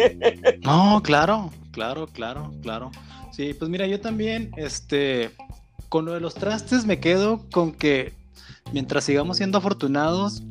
[0.63, 2.91] No, claro, claro, claro, claro.
[3.31, 5.31] Sí, pues mira, yo también, este,
[5.89, 8.13] con lo de los trastes me quedo con que
[8.73, 10.43] mientras sigamos siendo afortunados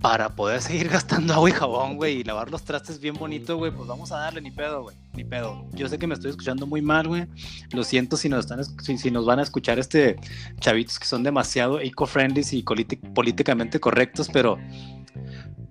[0.00, 3.70] para poder seguir gastando agua y jabón, güey, y lavar los trastes bien bonito, güey,
[3.70, 5.66] pues vamos a darle ni pedo, güey, ni pedo.
[5.72, 7.26] Yo sé que me estoy escuchando muy mal, güey.
[7.72, 10.16] Lo siento si nos están si, nos van a escuchar este
[10.58, 14.58] chavitos que son demasiado eco-friendly y políticamente correctos, pero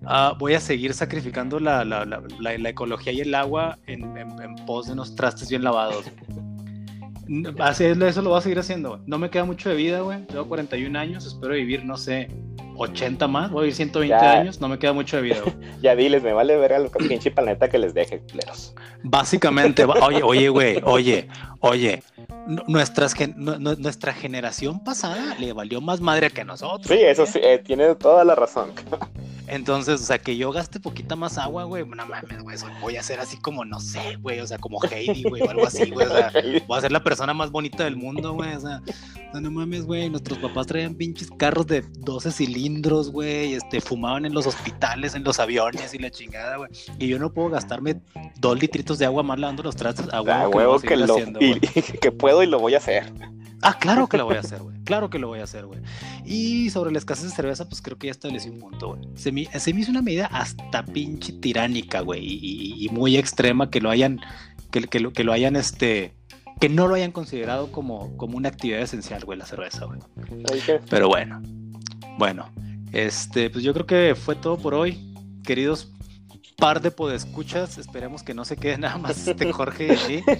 [0.05, 1.83] ah, voy a seguir sacrificando la,
[2.65, 6.05] ecología y el agua en, en pos de unos trastes bien lavados.
[7.59, 9.01] Así es, eso lo voy a seguir haciendo.
[9.05, 10.25] No me queda mucho de vida, güey.
[10.25, 12.27] Tengo 41 años, espero vivir, no sé,
[12.79, 13.51] 80 más.
[13.51, 15.37] Voy a vivir 120 años, no me queda mucho de vida,
[15.81, 18.73] ya diles, me vale ver a lo pinche planeta que les deje, culeros.
[19.03, 21.27] Básicamente, oye, oye, güey, oye,
[21.59, 22.03] oye.
[22.67, 26.87] Nuestras, nuestra generación pasada le valió más madre que nosotros.
[26.87, 28.71] Sí, eso sí, eh, tiene toda la razón.
[29.49, 33.03] Entonces, o sea, que yo gaste poquita más agua, güey, no mames, güey, voy a
[33.03, 36.05] ser así como, no sé, güey, o sea, como Heidi, güey, o algo así, güey,
[36.05, 36.31] o sea,
[36.67, 38.79] voy a ser la persona más bonita del mundo, güey, o sea,
[39.33, 42.68] no mames, güey, nuestros papás traían pinches carros de 12 cilindros,
[43.11, 47.19] güey, este, fumaban en los hospitales, en los aviones y la chingada, güey, y yo
[47.19, 48.01] no puedo gastarme
[48.39, 51.15] dos litritos de agua más lavando los trastos, a huevo, que, lo,
[52.01, 53.11] que puedo y lo voy a hacer.
[53.61, 54.77] Ah, claro que lo voy a hacer, güey.
[54.85, 55.81] Claro que lo voy a hacer, güey.
[56.25, 59.01] Y sobre la escasez de cerveza, pues creo que ya establecí un punto, güey.
[59.15, 62.21] Se me, hizo una medida hasta pinche tiránica, güey.
[62.23, 64.21] Y, muy extrema que lo hayan,
[64.71, 66.13] que, que, lo, que lo hayan, este,
[66.59, 69.99] que no lo hayan considerado como, como una actividad esencial, güey, la cerveza, güey.
[70.89, 71.41] Pero bueno,
[72.19, 72.49] bueno,
[72.91, 75.13] este, pues yo creo que fue todo por hoy,
[75.43, 75.93] queridos
[76.57, 77.77] par de podescuchas.
[77.77, 80.23] Esperemos que no se quede nada más este Jorge y allí.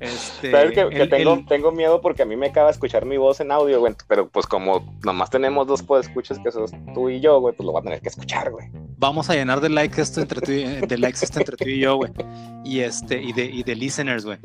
[0.00, 3.40] Este, ¿Sabes que, tengo, tengo, miedo porque a mí me acaba de escuchar mi voz
[3.40, 3.94] en audio, güey.
[4.08, 7.74] Pero pues como nomás tenemos dos podescuchas, que sos tú y yo, güey, pues lo
[7.74, 8.68] va a tener que escuchar, güey.
[8.96, 11.80] Vamos a llenar de likes esto entre tú y, de likes esto entre tú y
[11.80, 12.12] yo, güey.
[12.64, 14.38] Y este, y de, y de listeners, güey.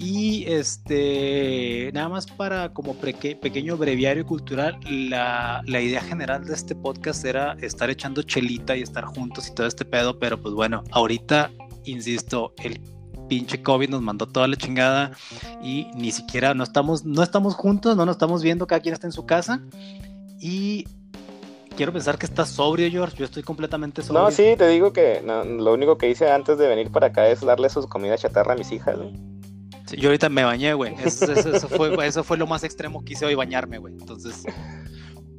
[0.00, 6.76] Y este, nada más para como pequeño breviario cultural, la, la, idea general de este
[6.76, 10.84] podcast era estar echando chelita y estar juntos y todo este pedo, pero pues bueno,
[10.92, 11.50] ahorita,
[11.84, 12.80] insisto, el
[13.28, 15.10] pinche COVID nos mandó toda la chingada
[15.64, 19.08] y ni siquiera no estamos, no estamos juntos, no nos estamos viendo, cada quien está
[19.08, 19.62] en su casa.
[20.40, 20.86] Y
[21.76, 23.16] quiero pensar que estás sobrio, George.
[23.16, 24.22] Yo estoy completamente sobrio.
[24.22, 27.40] No, sí, te digo que lo único que hice antes de venir para acá es
[27.40, 28.96] darle sus comidas chatarra a mis hijas,
[29.96, 30.94] yo ahorita me bañé, güey.
[31.04, 33.94] Eso, fue, eso fue lo más extremo que hice hoy, bañarme, güey.
[33.94, 34.44] Entonces,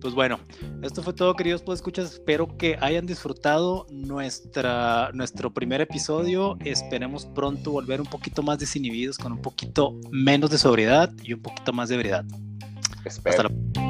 [0.01, 0.39] pues bueno,
[0.81, 2.13] esto fue todo, queridos pues escuchas.
[2.13, 6.57] Espero que hayan disfrutado nuestra, nuestro primer episodio.
[6.63, 11.41] Esperemos pronto volver un poquito más desinhibidos, con un poquito menos de sobriedad y un
[11.41, 12.25] poquito más de verdad.
[13.05, 13.37] Espero.
[13.37, 13.88] Hasta la